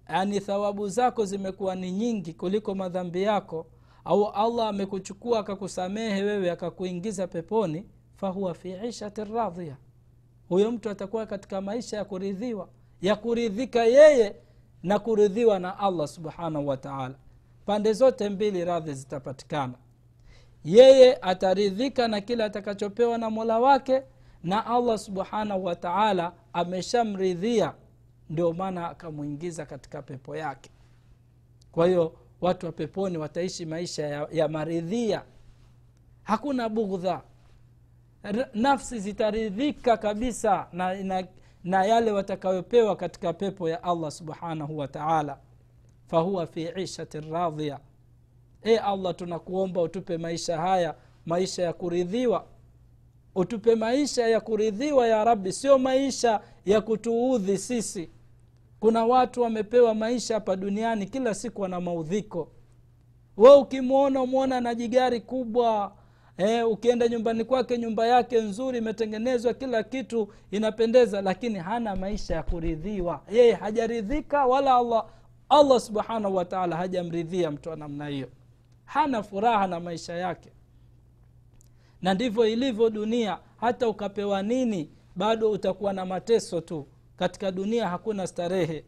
yani 0.09 0.39
thawabu 0.39 0.89
zako 0.89 1.25
zimekuwa 1.25 1.75
ni 1.75 1.91
nyingi 1.91 2.33
kuliko 2.33 2.75
madhambi 2.75 3.23
yako 3.23 3.67
au 4.05 4.27
allah 4.29 4.67
amekuchukua 4.67 5.39
akakusamehe 5.39 6.23
wewe 6.23 6.51
akakuingiza 6.51 7.27
peponi 7.27 7.85
fahuwa 8.15 8.53
fi 8.53 8.75
ishatin 8.87 9.33
radhiya 9.33 9.77
huyo 10.49 10.71
mtu 10.71 10.89
atakuwa 10.89 11.25
katika 11.25 11.61
maisha 11.61 11.97
ya 11.97 12.05
kuridhiwa 12.05 12.69
ya 13.01 13.15
kuridhika 13.15 13.83
yeye 13.85 14.35
na 14.83 14.99
kuridhiwa 14.99 15.59
na 15.59 15.79
allah 15.79 16.07
subhanahu 16.07 16.67
wa 16.67 16.77
taala. 16.77 17.15
Pande 17.65 17.93
zote 17.93 18.29
mbili 18.29 18.65
radhi 18.65 18.93
zitapatikana. 18.93 19.73
Yeye 20.65 21.15
ataridhika 21.21 22.07
na 22.07 22.21
kile 22.21 22.43
atakachopewa 22.43 23.17
na 23.17 23.29
mola 23.29 23.59
wake 23.59 24.03
na 24.43 24.65
allah 24.65 24.97
subhanahu 24.97 25.65
wataala 25.65 26.33
ameshamridhia 26.53 27.73
ndio 28.29 28.53
maana 28.53 28.89
akamwingiza 28.89 29.65
katika 29.65 30.01
pepo 30.01 30.35
yake. 30.35 30.69
Kwa 31.71 31.87
hiyo 31.87 32.13
watu 32.41 32.65
wa 32.65 32.71
peponi 32.71 33.17
wataishi 33.17 33.65
maisha 33.65 34.07
ya, 34.07 34.27
ya 34.31 34.47
maridhia. 34.47 35.23
Hakuna 36.23 36.69
bugdha. 36.69 37.11
R- 37.11 37.21
nafsi 38.53 38.99
zitaridhika 38.99 39.97
kabisa 39.97 40.67
na, 40.73 40.93
na, 41.03 41.27
na 41.63 41.85
yale 41.85 42.11
watakayopewa 42.11 42.95
katika 42.95 43.33
pepo 43.33 43.69
ya 43.69 43.83
allah 43.83 44.11
subhanahu 44.11 44.77
wa 44.77 44.87
taala. 44.87 45.37
Fahuwa 46.07 46.47
fi 46.47 46.69
ishati 46.75 47.19
radhia 47.19 47.79
e 48.63 48.77
allah 48.77 49.15
tunakuomba 49.15 49.81
utupe 49.81 50.17
maisha 50.17 50.57
haya 50.57 50.95
maisha 51.25 51.63
ya 51.63 51.73
kuridhiwa. 51.73 52.45
Utupe 53.35 53.75
maisha 53.75 54.27
ya 54.27 54.41
kuridhiwa 54.41 55.07
ya 55.07 55.23
rabi 55.23 55.53
sio 55.53 55.77
maisha 55.77 56.41
ya 56.65 56.81
kutuudhi 56.81 57.57
sisi. 57.57 58.09
Kuna 58.79 59.05
watu 59.05 59.41
wamepewa 59.41 59.93
maisha 59.95 60.33
hapa 60.33 60.55
duniani 60.55 61.05
kila 61.05 61.33
siku 61.33 61.61
wana 61.61 61.81
maudhiko. 61.81 62.51
We 63.37 63.55
ukimwona 63.55 64.21
umwona 64.21 64.61
na 64.61 64.75
jigari 64.75 65.21
kubwa 65.21 65.95
e, 66.37 66.63
ukienda 66.63 67.07
nyumbani 67.07 67.43
kwake 67.45 67.77
nyumba 67.77 68.07
yake 68.07 68.41
nzuri 68.41 68.77
imetengenezwa 68.77 69.53
kila 69.53 69.83
kitu 69.83 70.33
inapendeza 70.51 71.21
lakini 71.21 71.59
hana 71.59 71.95
maisha 71.95 72.35
ya 72.35 72.43
kuridhiwa. 72.43 73.21
Yeye 73.31 73.53
hajaridhika 73.53 74.45
wala 74.45 74.75
allah 74.75 75.05
allah 75.49 75.79
subhanahu 75.79 76.35
wataala 76.35 76.75
hajamridhia 76.77 77.51
mtu 77.51 77.69
wa 77.69 77.75
namna 77.75 78.07
hiyo. 78.07 78.29
Hana 78.85 79.23
furaha 79.23 79.67
na 79.67 79.79
maisha 79.79 80.13
yake. 80.13 80.51
Na 82.01 82.13
ndivyo 82.13 82.47
ilivyo 82.47 82.89
dunia. 82.89 83.39
Hata 83.57 83.89
ukapewa 83.89 84.41
nini 84.43 84.89
bado 85.15 85.51
utakuwa 85.51 85.93
na 85.93 86.05
mateso 86.05 86.61
tu. 86.61 86.87
Katika 87.17 87.51
dunia 87.51 87.89
hakuna 87.89 88.27
starehe. 88.27 88.85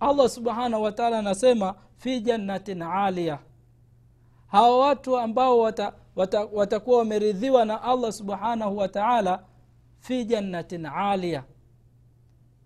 Allah 0.00 0.28
subhanahu 0.28 0.82
wataala 0.82 1.18
anasema 1.18 1.74
fi 1.96 2.20
jannatin 2.20 2.82
alia 2.82 3.38
hawa 4.52 4.78
watu 4.78 5.18
ambao 5.18 5.58
watakuwa 5.58 6.00
wata, 6.16 6.44
watakuwa 6.44 6.98
wameridhiwa 6.98 7.64
na 7.64 7.82
allah 7.82 8.12
subhanahu 8.12 8.76
wataala 8.76 9.44
fi 9.98 10.24
jannatin 10.24 10.86
alia. 10.86 11.44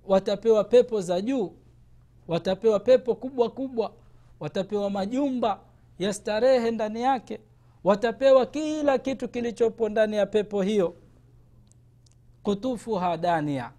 Watapewa 0.07 0.65
pepo 0.65 1.01
za 1.01 1.21
juu 1.21 1.53
watapewa 2.29 2.81
pepo 2.81 3.15
kubwa 3.15 3.51
kubwa 3.51 3.93
watapewa 4.41 4.91
majumba 4.91 5.61
ya 5.99 6.13
starehe 6.13 6.71
ndani 6.71 7.03
yake 7.03 7.41
watapewa 7.85 8.47
kila 8.47 8.99
kitu 8.99 9.29
kilichopo 9.29 9.89
ndani 9.89 10.17
ya 10.17 10.27
pepo 10.27 10.63
hiyo. 10.63 10.95
Kutufuha 12.43 13.17
dania 13.17 13.73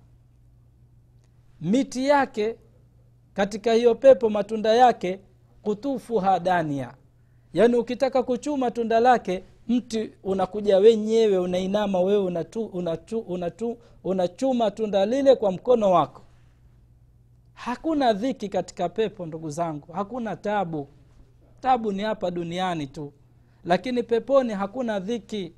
miti 1.62 2.08
yake 2.08 2.56
katika 3.34 3.74
hiyo 3.74 3.96
pepo 3.96 4.30
matunda 4.30 4.74
yake 4.74 5.20
kutufuha 5.62 6.40
dania 6.40 6.94
yaani 7.54 7.76
ukitaka 7.76 8.24
kuchuma 8.24 8.72
tunda 8.72 9.00
lake 9.00 9.44
mti 9.68 10.12
unakuja 10.24 10.78
wenyewe 10.78 11.38
unainama 11.38 12.00
wewe 12.00 12.24
unatu, 12.24 12.66
unatu, 12.66 13.20
unatu, 13.20 13.78
unachuma 14.04 14.72
tunda 14.72 15.06
lile 15.06 15.36
kwa 15.36 15.52
mkono 15.52 15.92
wako. 15.92 16.22
Hakuna 17.54 18.14
dhiki 18.14 18.50
katika 18.50 18.90
pepo 18.90 19.26
ndugu 19.26 19.50
zangu. 19.50 19.92
Hakuna 19.94 20.36
tabu. 20.36 20.88
Tabu 21.62 21.92
ni 21.92 22.04
hapa 22.04 22.32
duniani 22.32 22.88
tu. 22.88 23.14
Lakini 23.66 24.04
peponi 24.04 24.54
hakuna 24.54 25.00
dhiki. 25.00 25.54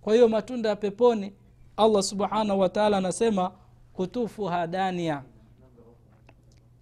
Kwa 0.00 0.14
hiyo 0.14 0.28
matunda 0.28 0.68
ya 0.68 0.76
peponi 0.76 1.32
allah 1.76 2.02
subhanahu 2.02 2.60
wataala 2.60 2.96
anasema 2.96 3.52
kutufu 3.92 4.44
hadania. 4.44 5.22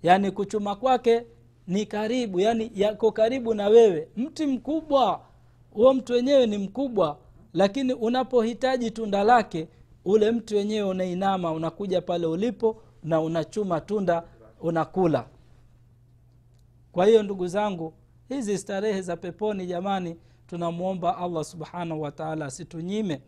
Yaani 0.02 0.31
kuchuma 0.31 0.76
kwake 0.76 1.26
ni 1.68 1.87
karibu 1.87 2.40
yani 2.40 2.70
yako 2.74 3.12
karibu 3.12 3.54
na 3.54 3.68
wewe. 3.68 4.09
Mti 4.16 4.46
mkubwa 4.46 5.20
huo 5.70 5.94
mtu 5.94 6.12
wenyewe 6.12 6.46
ni 6.46 6.59
mkubwa 6.59 7.18
lakini 7.52 7.92
unapohitaji 7.92 8.90
tunda 8.90 9.24
lake 9.24 9.68
ule 10.04 10.31
mti 10.31 10.54
wenyewe 10.54 10.88
unainama 10.88 11.52
unakuja 11.52 12.00
pale 12.02 12.26
ulipo 12.26 12.83
na 13.02 13.20
unachuma 13.20 13.81
tunda 13.81 14.22
unakula. 14.61 15.26
Kwa 16.92 17.07
hiyo 17.07 17.22
ndugu 17.22 17.46
zangu 17.46 17.92
hizi 18.28 18.59
starehe 18.59 19.02
za 19.02 19.16
peponi 19.16 19.66
jamani 19.66 20.16
tunamwomba 20.46 21.18
allah 21.18 21.44
subhanahu 21.44 22.02
wataala 22.02 22.44
asitunyime. 22.46 23.22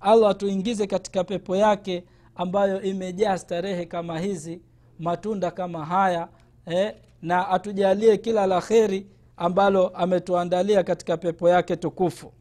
Allah 0.00 0.30
atuingize 0.30 0.86
katika 0.86 1.24
pepo 1.24 1.56
yake 1.56 2.04
ambayo 2.34 2.82
imejaa 2.82 3.38
starehe 3.38 3.86
kama 3.86 4.18
hizi 4.20 4.60
matunda 4.98 5.50
kama 5.50 5.84
haya 5.86 6.28
eh, 6.66 6.94
na 7.22 7.48
atujalie 7.48 8.16
kila 8.18 8.46
la 8.46 8.60
kheri 8.60 9.06
ambalo 9.36 9.88
ametuandalia 9.88 10.84
katika 10.84 11.16
pepo 11.16 11.48
yake 11.48 11.76
tukufu. 11.76 12.32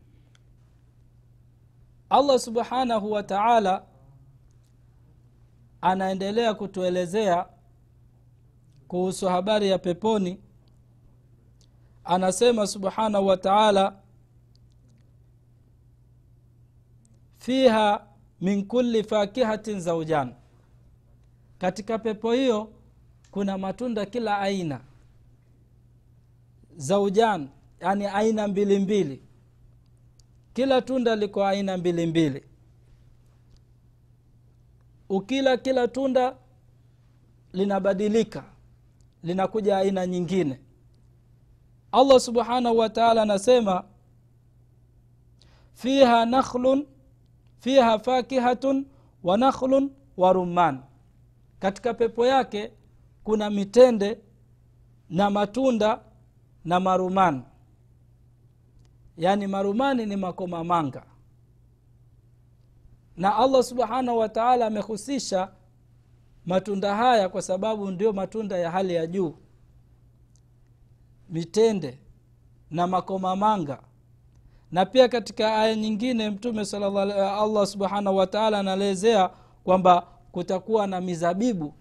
Allah 2.10 2.40
subhanahu 2.40 3.12
wa 3.12 3.24
taala 3.24 3.84
anaendelea 5.82 6.54
kutuelezea 6.54 7.46
kuhusu 8.88 9.28
habari 9.28 9.70
ya 9.70 9.78
peponi. 9.80 10.42
Anasema 12.04 12.68
subhanahu 12.68 13.28
wa 13.28 13.38
taala 13.38 13.96
fiha 17.38 18.08
min 18.42 18.66
kulli 18.68 19.04
fakihatin 19.04 19.80
zaujan 19.80 20.34
katika 21.58 22.00
pepo 22.00 22.32
hiyo 22.32 22.72
kuna 23.32 23.58
matunda 23.58 24.06
kila 24.06 24.40
aina 24.40 24.82
zaujan 26.78 27.50
yani 27.80 28.06
aina 28.06 28.48
mbili 28.48 28.80
mbili. 28.80 29.22
Kila 30.54 30.82
tunda 30.82 31.16
liko 31.16 31.46
aina 31.46 31.78
mbili 31.78 32.06
mbili. 32.08 32.44
Ukila 35.10 35.58
kila 35.58 35.88
tunda 35.88 36.36
linabadilika 37.54 38.44
linakuja 39.24 39.78
aina 39.78 40.08
nyingine. 40.08 40.60
Allah 41.92 42.20
subhanahu 42.20 42.78
wa 42.78 42.90
taala 42.90 43.22
anasema 43.22 43.84
fiha 45.74 46.26
nakhlun 46.26 46.88
fiha 47.60 48.00
fakihatun 48.00 48.86
wa 49.24 49.38
nakhlun 49.38 49.92
wa 50.18 50.34
rumman. 50.34 50.80
Katika 51.60 51.94
pepo 51.94 52.26
yake 52.26 52.72
kuna 53.28 53.50
mitende 53.50 54.20
na 55.10 55.30
matunda 55.30 56.00
na 56.66 56.80
marumani. 56.80 57.42
Yaani 59.18 59.48
marumani 59.48 60.06
ni 60.06 60.16
makomamanga. 60.16 61.04
Na 63.18 63.36
allah 63.36 63.63
subhanahu 63.63 64.18
wa 64.18 64.30
taala 64.30 64.66
amehusisha 64.66 65.52
matunda 66.46 66.96
haya 66.96 67.30
kwa 67.30 67.42
sababu 67.42 67.92
ndio 67.92 68.13
matunda 68.13 68.58
ya 68.58 68.72
hali 68.72 68.94
ya 68.94 69.08
juu. 69.08 69.36
Mitende 71.30 72.00
na 72.72 72.88
makomamanga. 72.88 73.80
Na 74.72 74.86
pia 74.86 75.08
katika 75.10 75.56
aya 75.56 75.76
nyingine 75.76 76.30
mtume 76.30 76.62
allah 76.72 77.68
subhanahu 77.68 78.18
wataala 78.18 78.60
anaelezea 78.60 79.30
kwamba 79.63 80.02
kutakuwa 80.32 80.88
na 80.88 81.02
mizabibu 81.02 81.74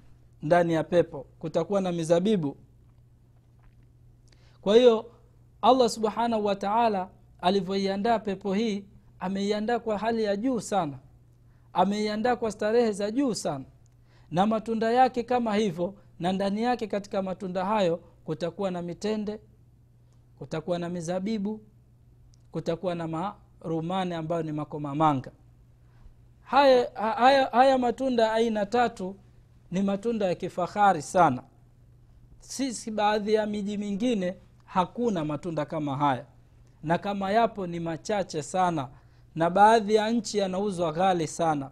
ndani 0.46 0.72
ya 0.72 0.84
pepo 0.84 1.26
kutakuwa 1.38 1.80
na 1.80 1.92
mizabibu. 1.92 2.56
Kwa 4.60 4.76
hiyo 4.76 5.10
allah 5.62 5.88
subhanahu 5.88 6.44
wataala 6.44 7.08
alivyoiandaa 7.40 8.18
pepo 8.18 8.54
hii 8.54 8.84
ameiandaa 9.20 9.78
kwa 9.78 9.98
hali 9.98 10.24
ya 10.24 10.36
juu 10.36 10.60
sana. 10.60 10.98
Ameiandaa 11.72 12.36
kwa 12.36 12.50
starehe 12.52 12.92
za 12.92 13.10
juu 13.10 13.34
sana. 13.34 13.64
Na 14.30 14.46
matunda 14.46 14.90
yake 14.90 15.22
kama 15.22 15.54
hivyo 15.54 15.94
na 16.20 16.32
ndani 16.32 16.62
yake 16.62 16.86
katika 16.86 17.22
matunda 17.22 17.64
hayo 17.64 17.96
kutakuwa 18.24 18.70
na 18.70 18.82
mitende 18.82 19.40
kutakuwa 20.38 20.78
na 20.78 20.88
mizabibu 20.88 21.60
kutakuwa 22.52 22.94
na 22.94 23.08
marumani 23.08 24.14
ambayo 24.14 24.42
ni 24.42 24.52
makomamanga. 24.52 25.30
Haya, 26.42 26.90
haya, 26.94 27.46
haya 27.46 27.78
matunda 27.78 28.32
aina 28.32 28.66
tatu 28.66 29.16
ni 29.70 29.82
matunda 29.82 30.26
ya 30.26 30.34
kifahari 30.34 31.02
sana. 31.02 31.42
Sisi 32.40 32.90
baadhi 32.90 33.34
ya 33.34 33.46
miji 33.46 33.76
mingine 33.78 34.36
hakuna 34.64 35.24
matunda 35.24 35.64
kama 35.64 35.96
haya. 35.96 36.26
Na 36.82 36.98
kama 36.98 37.30
yapo 37.30 37.66
ni 37.66 37.80
machache 37.80 38.42
sana. 38.42 38.88
Na 39.34 39.50
baadhi 39.50 39.94
ya 39.94 40.10
nchi 40.10 40.38
yanauzwa 40.38 40.92
ghali 40.92 41.26
sana. 41.26 41.70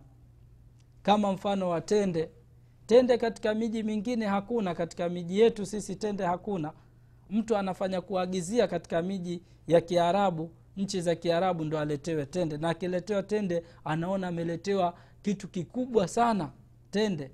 Kama 1.02 1.32
mfano 1.32 1.68
wa 1.68 1.80
tende. 1.80 2.30
Tende 2.86 3.18
katika 3.18 3.54
miji 3.54 3.82
mingine 3.82 4.26
hakuna. 4.26 4.74
Katika 4.74 5.08
miji 5.08 5.40
yetu 5.40 5.66
sisi 5.66 5.96
tende 5.96 6.24
hakuna. 6.24 6.72
Mtu 7.30 7.56
anafanya 7.56 8.00
kuagizia 8.00 8.68
katika 8.68 9.02
miji 9.02 9.42
ya 9.66 9.80
kiarabu 9.80 10.50
nchi 10.76 11.00
za 11.00 11.14
kiarabu 11.14 11.64
ndo 11.64 11.78
aletewe 11.78 12.26
tende. 12.26 12.56
Na 12.56 12.68
akiletewa 12.68 13.22
tende 13.22 13.64
anaona 13.84 14.28
ameletewa 14.28 14.94
kitu 15.22 15.48
kikubwa 15.48 16.08
sana 16.08 16.50
tende 16.90 17.30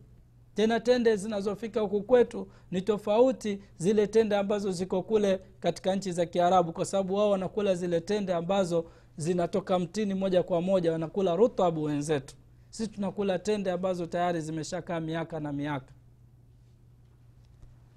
tena 0.61 0.81
tende 0.81 1.17
zinazofika 1.17 1.81
huku 1.81 2.03
kwetu 2.03 2.49
ni 2.71 2.83
tofauti 2.83 3.63
zile 3.77 4.07
tende 4.07 4.37
ambazo 4.37 4.73
ziko 4.73 5.03
kule 5.03 5.41
katika 5.61 5.97
nchi 5.97 6.13
za 6.13 6.27
kiarabu 6.27 6.73
kwa 6.73 6.85
sababu 6.85 7.15
wao 7.15 7.31
wanakula 7.31 7.75
zile 7.75 8.01
tende 8.01 8.35
ambazo 8.35 8.85
zinatoka 9.17 9.79
mtini 9.79 10.15
moja 10.15 10.43
kwa 10.43 10.63
moja 10.63 10.93
wanakula 10.93 11.37
rutabu 11.37 11.83
wenzetu. 11.83 12.35
Sisi 12.71 12.91
tunakula 12.91 13.39
tende 13.39 13.71
ambazo 13.71 14.07
tayari 14.07 14.41
zimeshakaa 14.41 15.01
miaka 15.01 15.41
na 15.41 15.53
miaka. 15.53 15.93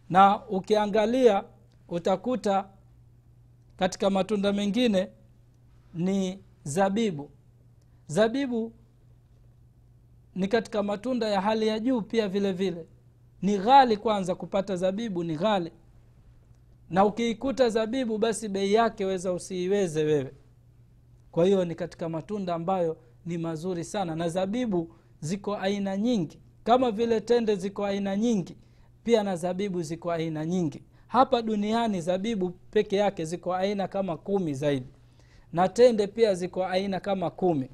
Na 0.10 0.46
ukiangalia 0.48 1.44
utakuta 1.90 2.70
katika 3.78 4.10
matunda 4.10 4.54
mengine 4.54 5.10
ni 5.94 6.40
zabibu. 6.64 7.30
Zabibu 8.08 8.74
ni 10.36 10.48
katika 10.48 10.84
matunda 10.84 11.28
ya 11.28 11.42
hali 11.42 11.68
ya 11.68 11.80
juu 11.80 12.02
pia 12.02 12.28
vile 12.28 12.52
vile. 12.52 12.86
Ni 13.42 13.58
ghali 13.58 13.98
kwanza 13.98 14.36
kupata 14.36 14.76
zabibu 14.76 15.24
ni 15.24 15.36
ghali. 15.36 15.72
Na 16.90 17.06
ukiikuta 17.06 17.70
zabibu 17.70 18.18
basi 18.18 18.50
bei 18.50 18.74
yake 18.74 19.06
weza 19.06 19.34
usiiweze 19.34 20.04
wewe. 20.04 20.32
Kwa 21.32 21.46
hiyo 21.46 21.66
ni 21.66 21.76
katika 21.76 22.10
matunda 22.10 22.56
ambayo 22.56 22.98
ni 23.26 23.38
mazuri 23.38 23.84
sana. 23.84 24.16
Na 24.16 24.30
zabibu 24.30 24.96
ziko 25.20 25.56
aina 25.56 25.98
nyingi. 25.98 26.40
Kama 26.64 26.92
vile 26.92 27.22
tende 27.22 27.56
ziko 27.56 27.86
aina 27.86 28.16
nyingi 28.18 28.58
pia 29.04 29.24
na 29.24 29.36
zabibu 29.36 29.82
ziko 29.82 30.12
aina 30.12 30.46
nyingi. 30.46 30.84
Hapa 31.08 31.42
duniani 31.42 32.02
zabibu 32.02 32.50
peke 32.50 32.96
yake 32.96 33.26
ziko 33.26 33.54
aina 33.56 33.88
kama 33.88 34.18
kumi 34.18 34.54
zaidi. 34.54 34.88
Na 35.54 35.70
tende 35.70 36.08
pia 36.08 36.36
ziko 36.36 36.66
aina 36.66 37.00
kama 37.00 37.30
kumi 37.30 37.70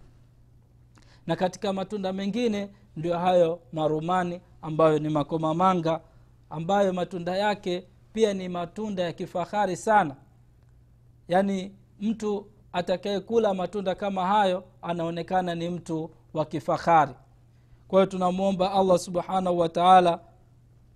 na 1.29 1.35
katika 1.35 1.73
matunda 1.73 2.13
mengine 2.13 2.69
ndio 2.95 3.17
hayo 3.17 3.59
marumani 3.73 4.41
ambayo 4.61 4.99
ni 4.99 5.09
makomamanga 5.09 6.01
ambayo 6.49 6.93
matunda 6.93 7.37
yake 7.37 7.87
pia 8.13 8.33
ni 8.33 8.49
matunda 8.49 9.03
ya 9.03 9.13
kifahari 9.13 9.75
sana. 9.75 10.15
Yaani 11.27 11.71
mtu 11.99 12.45
atakayekula 12.73 13.53
matunda 13.53 13.95
kama 13.95 14.27
hayo 14.27 14.63
anaonekana 14.81 15.55
ni 15.55 15.69
mtu 15.69 16.09
wa 16.33 16.45
kifahari. 16.45 17.13
Kwa 17.87 17.99
hiyo 17.99 18.05
tunamwomba 18.11 18.71
allah 18.71 18.99
subhanahu 18.99 19.59
wa 19.59 19.69
taala 19.69 20.19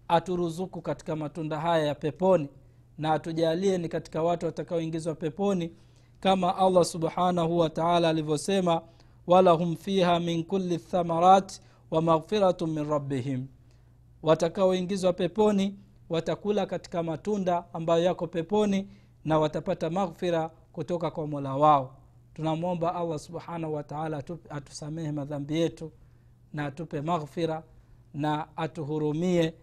aturuzuku 0.07 0.81
katika 0.81 1.15
matunda 1.15 1.59
haya 1.59 1.85
ya 1.85 1.95
peponi 1.95 2.49
na 2.97 3.13
atujalie 3.13 3.77
ni 3.77 3.89
katika 3.89 4.23
watu 4.23 4.45
watakaoingizwa 4.45 5.15
peponi 5.15 5.71
kama 6.19 6.57
allah 6.57 6.85
subhanahu 6.85 7.57
wa 7.57 7.69
taala 7.69 8.09
alivyosema 8.09 8.81
walahum 9.27 9.75
fiha 9.75 10.19
min 10.19 10.43
kuli 10.43 10.77
thamarat 10.77 11.61
wa 11.91 12.01
maghfiratu 12.01 12.67
min 12.67 12.89
rabbihim. 12.89 13.47
Watakaoingizwa 14.23 15.13
peponi 15.13 15.79
watakula 16.09 16.65
katika 16.65 17.03
matunda 17.03 17.73
ambayo 17.73 18.03
yako 18.03 18.27
peponi 18.27 18.89
na 19.25 19.39
watapata 19.39 19.89
maghfira 19.89 20.49
kutoka 20.71 21.11
kwa 21.11 21.27
mola 21.27 21.55
wao. 21.55 21.95
Tunamwomba 22.33 22.95
allah 22.95 23.19
subhanahu 23.19 23.73
wataala 23.73 24.23
atusamehe 24.49 25.11
madhambi 25.11 25.59
yetu 25.59 25.91
na 26.53 26.65
atupe 26.65 27.01
maghfira 27.01 27.63
na 28.13 28.57
atuhurumie 28.57 29.53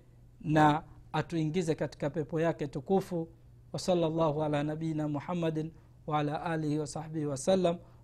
na 0.40 0.82
atuingize 1.12 1.74
katika 1.74 2.10
pepo 2.10 2.40
yake 2.40 2.66
tukufu. 2.66 3.28
Wasala 3.72 4.08
llahu 4.08 4.42
ala 4.44 4.62
nabiina 4.62 5.08
muhammadin 5.08 5.70
waala 6.06 6.42
alihi 6.42 6.78
wasahbihi 6.78 7.26
wasallam 7.26 7.76